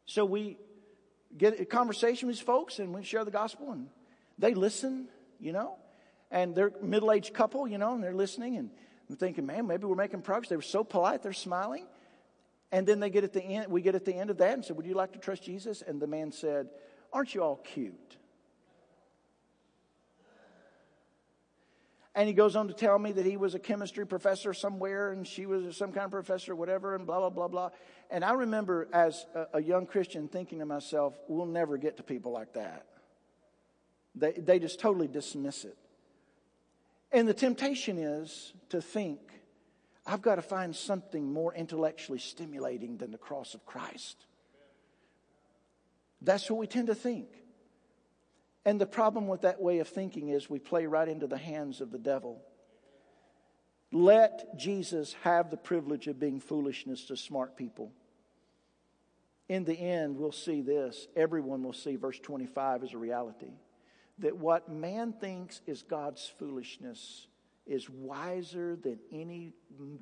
So 0.07 0.25
we 0.25 0.59
get 1.37 1.61
a 1.61 1.65
conversation 1.65 2.29
with 2.29 2.37
these 2.37 2.45
folks 2.45 2.79
and 2.79 2.95
we 2.95 3.03
share 3.03 3.25
the 3.25 3.31
gospel 3.31 3.73
and 3.73 3.89
they 4.39 4.55
listen, 4.55 5.09
you 5.41 5.53
know, 5.53 5.77
and 6.31 6.55
they're 6.55 6.73
middle-aged 6.83 7.33
couple, 7.33 7.67
you 7.67 7.79
know, 7.79 7.95
and 7.95 8.03
they're 8.03 8.15
listening 8.15 8.57
and 8.57 8.71
I'm 9.09 9.17
thinking, 9.17 9.47
man, 9.47 9.67
maybe 9.67 9.85
we're 9.85 9.97
making 9.97 10.23
progress. 10.23 10.49
They 10.49 10.57
were 10.57 10.63
so 10.63 10.85
polite, 10.85 11.23
they're 11.23 11.33
smiling. 11.33 11.87
And 12.73 12.87
then 12.87 12.99
they 12.99 13.11
get 13.11 13.23
at 13.23 13.33
the 13.33 13.43
end, 13.43 13.71
we 13.71 13.83
get 13.83 13.95
at 13.95 14.05
the 14.05 14.15
end 14.15 14.31
of 14.31 14.39
that 14.39 14.55
and 14.55 14.65
said, 14.65 14.77
would 14.77 14.87
you 14.87 14.95
like 14.95 15.13
to 15.13 15.19
trust 15.19 15.45
Jesus? 15.45 15.83
And 15.83 16.01
the 16.01 16.07
man 16.07 16.33
said, 16.33 16.69
aren't 17.13 17.35
you 17.35 17.43
all 17.43 17.57
cute? 17.57 18.17
And 22.17 22.29
he 22.29 22.35
goes 22.35 22.55
on 22.55 22.69
to 22.69 22.75
tell 22.75 22.99
me 22.99 23.13
that 23.13 23.27
he 23.27 23.37
was 23.37 23.55
a 23.55 23.59
chemistry 23.59 24.07
professor 24.07 24.55
somewhere 24.55 25.11
and 25.11 25.27
she 25.27 25.47
was 25.47 25.77
some 25.77 25.91
kind 25.91 26.05
of 26.05 26.13
professor, 26.13 26.55
whatever, 26.55 26.95
and 26.95 27.07
blah, 27.07 27.19
blah, 27.19 27.31
blah, 27.31 27.49
blah. 27.49 27.71
And 28.15 28.25
I 28.25 28.35
remember 28.35 28.87
as 28.93 29.27
a, 29.35 29.59
a 29.59 29.61
young 29.61 29.87
Christian 29.87 30.29
thinking 30.29 30.61
to 30.61 30.65
myself, 30.65 31.19
we'll 31.27 31.47
never 31.47 31.77
get 31.77 31.97
to 31.97 32.05
people 32.05 32.31
like 32.31 32.53
that. 32.53 32.87
They, 34.15 34.31
they 34.31 34.61
just 34.61 34.79
totally 34.79 35.09
dismiss 35.09 35.65
it. 35.65 35.77
And 37.11 37.27
the 37.27 37.35
temptation 37.35 37.99
is 37.99 38.53
to 38.69 38.81
think, 38.81 39.19
I've 40.07 40.23
got 40.23 40.37
to 40.37 40.43
find 40.43 40.77
something 40.77 41.33
more 41.33 41.53
intellectually 41.53 42.21
stimulating 42.21 42.99
than 42.99 43.11
the 43.11 43.19
cross 43.19 43.53
of 43.53 43.67
Christ. 43.67 44.17
That's 46.23 46.49
what 46.49 46.61
we 46.61 46.69
tend 46.69 46.87
to 46.87 46.95
think. 46.95 47.27
And 48.65 48.81
the 48.81 48.87
problem 48.87 49.27
with 49.27 49.41
that 49.41 49.61
way 49.61 49.81
of 49.81 49.89
thinking 49.89 50.29
is 50.29 50.49
we 50.49 50.61
play 50.61 50.87
right 50.87 51.09
into 51.09 51.27
the 51.27 51.37
hands 51.37 51.81
of 51.81 51.91
the 51.91 51.99
devil. 51.99 52.41
Let 53.91 54.57
Jesus 54.57 55.17
have 55.25 55.51
the 55.51 55.57
privilege 55.57 56.07
of 56.07 56.21
being 56.21 56.39
foolishness 56.39 57.07
to 57.07 57.17
smart 57.17 57.57
people. 57.57 57.91
In 59.49 59.65
the 59.65 59.79
end, 59.79 60.17
we'll 60.17 60.33
see 60.33 60.63
this. 60.63 61.07
Everyone 61.15 61.63
will 61.63 61.73
see 61.73 61.97
verse 61.97 62.19
25 62.19 62.85
as 62.85 62.95
a 62.95 62.99
reality 62.99 63.53
that 64.19 64.37
what 64.37 64.71
man 64.71 65.13
thinks 65.13 65.61
is 65.67 65.83
God's 65.83 66.33
foolishness 66.39 67.27
is 67.67 67.89
wiser 67.91 68.77
than 68.77 68.99
any 69.11 69.53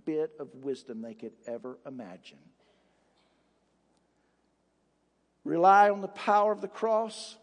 bit 0.05 0.33
of 0.39 0.55
wisdom 0.55 1.01
they 1.01 1.15
could 1.15 1.33
ever 1.47 1.79
imagine. 1.87 2.39
Rely 5.45 5.91
on 5.91 6.01
the 6.01 6.09
power 6.09 6.53
of 6.53 6.61
the 6.61 6.69
cross 6.69 7.37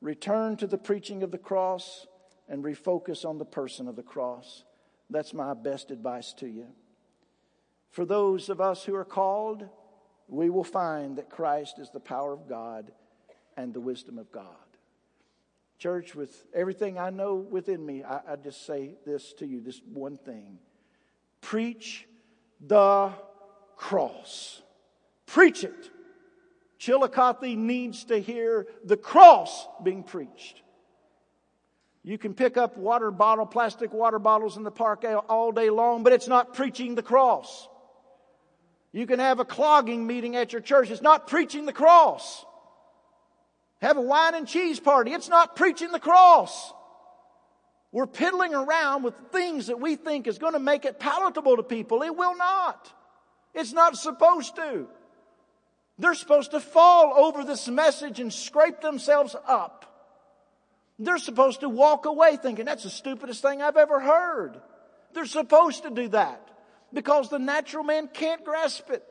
return 0.00 0.56
to 0.58 0.66
the 0.66 0.78
preaching 0.78 1.22
of 1.22 1.30
the 1.30 1.38
cross 1.38 2.06
and 2.48 2.62
refocus 2.62 3.24
on 3.24 3.38
the 3.38 3.44
person 3.44 3.88
of 3.88 3.96
the 3.96 4.02
cross. 4.02 4.64
That's 5.08 5.32
my 5.32 5.54
best 5.54 5.90
advice 5.90 6.34
to 6.34 6.46
you. 6.46 6.66
For 7.90 8.04
those 8.04 8.48
of 8.48 8.60
us 8.60 8.84
who 8.84 8.94
are 8.94 9.04
called, 9.04 9.66
we 10.28 10.50
will 10.50 10.64
find 10.64 11.16
that 11.16 11.30
Christ 11.30 11.78
is 11.78 11.90
the 11.90 12.00
power 12.00 12.32
of 12.32 12.48
God 12.48 12.92
and 13.56 13.72
the 13.72 13.80
wisdom 13.80 14.18
of 14.18 14.30
God. 14.32 14.46
Church, 15.78 16.14
with 16.14 16.46
everything 16.54 16.98
I 16.98 17.10
know 17.10 17.34
within 17.34 17.84
me, 17.84 18.04
I, 18.04 18.20
I 18.32 18.36
just 18.36 18.64
say 18.64 18.94
this 19.04 19.32
to 19.34 19.46
you 19.46 19.60
this 19.60 19.80
one 19.92 20.16
thing 20.16 20.58
preach 21.40 22.06
the 22.66 23.12
cross. 23.76 24.62
Preach 25.26 25.64
it. 25.64 25.90
Chillicothe 26.78 27.56
needs 27.56 28.04
to 28.04 28.18
hear 28.18 28.66
the 28.84 28.96
cross 28.96 29.66
being 29.82 30.02
preached. 30.02 30.62
You 32.02 32.18
can 32.18 32.34
pick 32.34 32.56
up 32.56 32.76
water 32.76 33.10
bottle, 33.10 33.46
plastic 33.46 33.92
water 33.92 34.18
bottles 34.18 34.58
in 34.58 34.62
the 34.62 34.70
park 34.70 35.04
all 35.28 35.52
day 35.52 35.70
long, 35.70 36.02
but 36.02 36.12
it's 36.12 36.28
not 36.28 36.52
preaching 36.52 36.94
the 36.94 37.02
cross. 37.02 37.68
You 38.94 39.08
can 39.08 39.18
have 39.18 39.40
a 39.40 39.44
clogging 39.44 40.06
meeting 40.06 40.36
at 40.36 40.52
your 40.52 40.62
church. 40.62 40.88
It's 40.88 41.02
not 41.02 41.26
preaching 41.26 41.66
the 41.66 41.72
cross. 41.72 42.46
Have 43.82 43.96
a 43.96 44.00
wine 44.00 44.36
and 44.36 44.46
cheese 44.46 44.78
party. 44.78 45.10
It's 45.10 45.28
not 45.28 45.56
preaching 45.56 45.90
the 45.90 45.98
cross. 45.98 46.72
We're 47.90 48.06
piddling 48.06 48.54
around 48.54 49.02
with 49.02 49.14
things 49.32 49.66
that 49.66 49.80
we 49.80 49.96
think 49.96 50.28
is 50.28 50.38
going 50.38 50.52
to 50.52 50.60
make 50.60 50.84
it 50.84 51.00
palatable 51.00 51.56
to 51.56 51.64
people. 51.64 52.02
It 52.02 52.16
will 52.16 52.36
not. 52.36 52.88
It's 53.52 53.72
not 53.72 53.96
supposed 53.96 54.54
to. 54.56 54.86
They're 55.98 56.14
supposed 56.14 56.52
to 56.52 56.60
fall 56.60 57.14
over 57.16 57.42
this 57.42 57.66
message 57.66 58.20
and 58.20 58.32
scrape 58.32 58.80
themselves 58.80 59.34
up. 59.48 59.90
They're 61.00 61.18
supposed 61.18 61.60
to 61.60 61.68
walk 61.68 62.06
away 62.06 62.36
thinking, 62.36 62.64
that's 62.64 62.84
the 62.84 62.90
stupidest 62.90 63.42
thing 63.42 63.60
I've 63.60 63.76
ever 63.76 63.98
heard. 63.98 64.60
They're 65.14 65.26
supposed 65.26 65.82
to 65.82 65.90
do 65.90 66.06
that 66.10 66.53
because 66.94 67.28
the 67.28 67.38
natural 67.38 67.84
man 67.84 68.08
can't 68.08 68.44
grasp 68.44 68.90
it. 68.90 69.04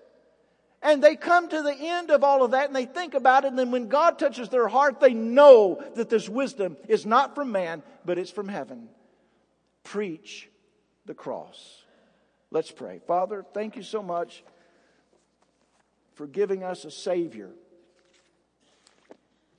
And 0.81 1.01
they 1.01 1.15
come 1.15 1.47
to 1.47 1.61
the 1.61 1.75
end 1.75 2.09
of 2.09 2.23
all 2.23 2.43
of 2.43 2.51
that 2.51 2.67
and 2.67 2.75
they 2.75 2.85
think 2.85 3.13
about 3.13 3.45
it. 3.45 3.47
And 3.47 3.59
then 3.59 3.71
when 3.71 3.87
God 3.87 4.19
touches 4.19 4.49
their 4.49 4.67
heart, 4.67 4.99
they 4.99 5.13
know 5.13 5.81
that 5.95 6.09
this 6.09 6.27
wisdom 6.27 6.75
is 6.89 7.05
not 7.05 7.35
from 7.35 7.51
man, 7.51 7.83
but 8.03 8.17
it's 8.17 8.31
from 8.31 8.49
heaven. 8.49 8.89
preach 9.83 10.49
the 11.05 11.13
cross. 11.13 11.83
Let's 12.51 12.71
pray. 12.71 13.01
Father, 13.05 13.45
thank 13.53 13.75
you 13.75 13.83
so 13.83 14.01
much 14.01 14.43
for 16.15 16.27
giving 16.27 16.63
us 16.63 16.85
a 16.85 16.91
Savior 16.91 17.49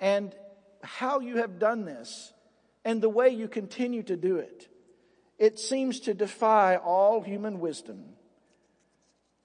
and 0.01 0.35
how 0.83 1.21
you 1.21 1.39
have 1.39 1.59
done 1.59 1.85
this 1.85 2.33
and 2.85 3.03
the 3.03 3.09
way 3.09 3.31
you 3.31 3.49
continue 3.49 4.03
to 4.05 4.17
do 4.17 4.37
it. 4.37 4.69
It 5.39 5.59
seems 5.59 6.01
to 6.01 6.15
defy 6.15 6.77
all 6.77 7.21
human 7.21 7.59
wisdom. 7.61 8.05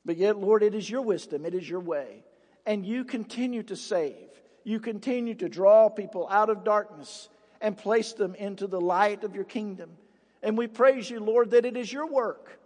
But 0.05 0.17
yet, 0.17 0.37
Lord, 0.37 0.63
it 0.63 0.75
is 0.75 0.89
your 0.89 1.01
wisdom, 1.01 1.45
it 1.45 1.53
is 1.53 1.67
your 1.67 1.79
way. 1.79 2.23
And 2.65 2.85
you 2.85 3.03
continue 3.03 3.63
to 3.63 3.75
save. 3.75 4.15
You 4.63 4.79
continue 4.79 5.35
to 5.35 5.49
draw 5.49 5.89
people 5.89 6.27
out 6.29 6.49
of 6.49 6.63
darkness 6.63 7.29
and 7.61 7.77
place 7.77 8.13
them 8.13 8.35
into 8.35 8.67
the 8.67 8.79
light 8.79 9.23
of 9.23 9.35
your 9.35 9.43
kingdom. 9.43 9.89
And 10.43 10.57
we 10.57 10.67
praise 10.67 11.09
you, 11.09 11.19
Lord, 11.19 11.51
that 11.51 11.65
it 11.65 11.75
is 11.75 11.91
your 11.91 12.07
work. 12.07 12.59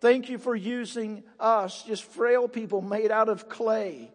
Thank 0.00 0.28
you 0.28 0.38
for 0.38 0.54
using 0.54 1.22
us, 1.38 1.82
just 1.82 2.04
frail 2.04 2.48
people 2.48 2.80
made 2.80 3.10
out 3.10 3.28
of 3.28 3.48
clay. 3.48 4.10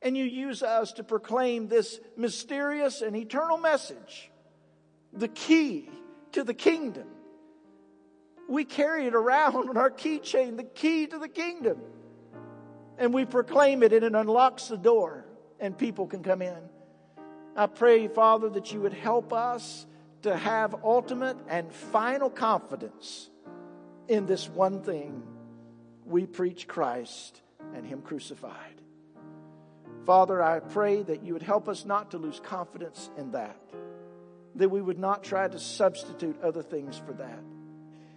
And 0.00 0.16
you 0.16 0.24
use 0.24 0.62
us 0.62 0.92
to 0.94 1.04
proclaim 1.04 1.68
this 1.68 2.00
mysterious 2.16 3.02
and 3.02 3.16
eternal 3.16 3.58
message, 3.58 4.30
the 5.12 5.28
key 5.28 5.88
to 6.32 6.44
the 6.44 6.54
kingdom. 6.54 7.06
We 8.48 8.64
carry 8.64 9.06
it 9.06 9.14
around 9.14 9.68
on 9.68 9.76
our 9.76 9.90
keychain, 9.90 10.56
the 10.56 10.64
key 10.64 11.06
to 11.06 11.18
the 11.18 11.28
kingdom. 11.28 11.78
And 12.98 13.14
we 13.14 13.24
proclaim 13.24 13.82
it, 13.82 13.92
and 13.92 14.04
it 14.04 14.14
unlocks 14.14 14.68
the 14.68 14.76
door, 14.76 15.24
and 15.58 15.76
people 15.76 16.06
can 16.06 16.22
come 16.22 16.42
in. 16.42 16.58
I 17.56 17.66
pray, 17.66 18.08
Father, 18.08 18.48
that 18.50 18.72
you 18.72 18.80
would 18.80 18.94
help 18.94 19.32
us 19.32 19.86
to 20.22 20.36
have 20.36 20.74
ultimate 20.84 21.36
and 21.48 21.72
final 21.72 22.30
confidence 22.30 23.28
in 24.08 24.26
this 24.26 24.48
one 24.48 24.82
thing 24.82 25.22
we 26.04 26.26
preach 26.26 26.66
Christ 26.66 27.40
and 27.74 27.86
Him 27.86 28.02
crucified. 28.02 28.80
Father, 30.04 30.42
I 30.42 30.60
pray 30.60 31.02
that 31.02 31.22
you 31.22 31.32
would 31.32 31.42
help 31.42 31.68
us 31.68 31.84
not 31.84 32.10
to 32.10 32.18
lose 32.18 32.40
confidence 32.40 33.10
in 33.16 33.32
that, 33.32 33.56
that 34.56 34.68
we 34.70 34.82
would 34.82 34.98
not 34.98 35.24
try 35.24 35.48
to 35.48 35.58
substitute 35.58 36.40
other 36.42 36.62
things 36.62 37.00
for 37.04 37.12
that, 37.14 37.40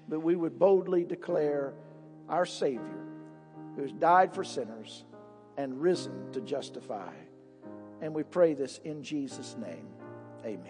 but 0.08 0.20
we 0.20 0.36
would 0.36 0.60
boldly 0.60 1.04
declare 1.04 1.74
our 2.30 2.46
Savior 2.46 3.06
who 3.76 3.82
has 3.82 3.92
died 3.94 4.34
for 4.34 4.44
sinners 4.44 5.04
and 5.58 5.82
risen 5.82 6.32
to 6.34 6.42
justify. 6.42 7.14
And 8.02 8.14
we 8.14 8.24
pray 8.24 8.54
this 8.54 8.80
in 8.84 9.04
Jesus' 9.04 9.56
name. 9.58 9.88
Amen. 10.44 10.62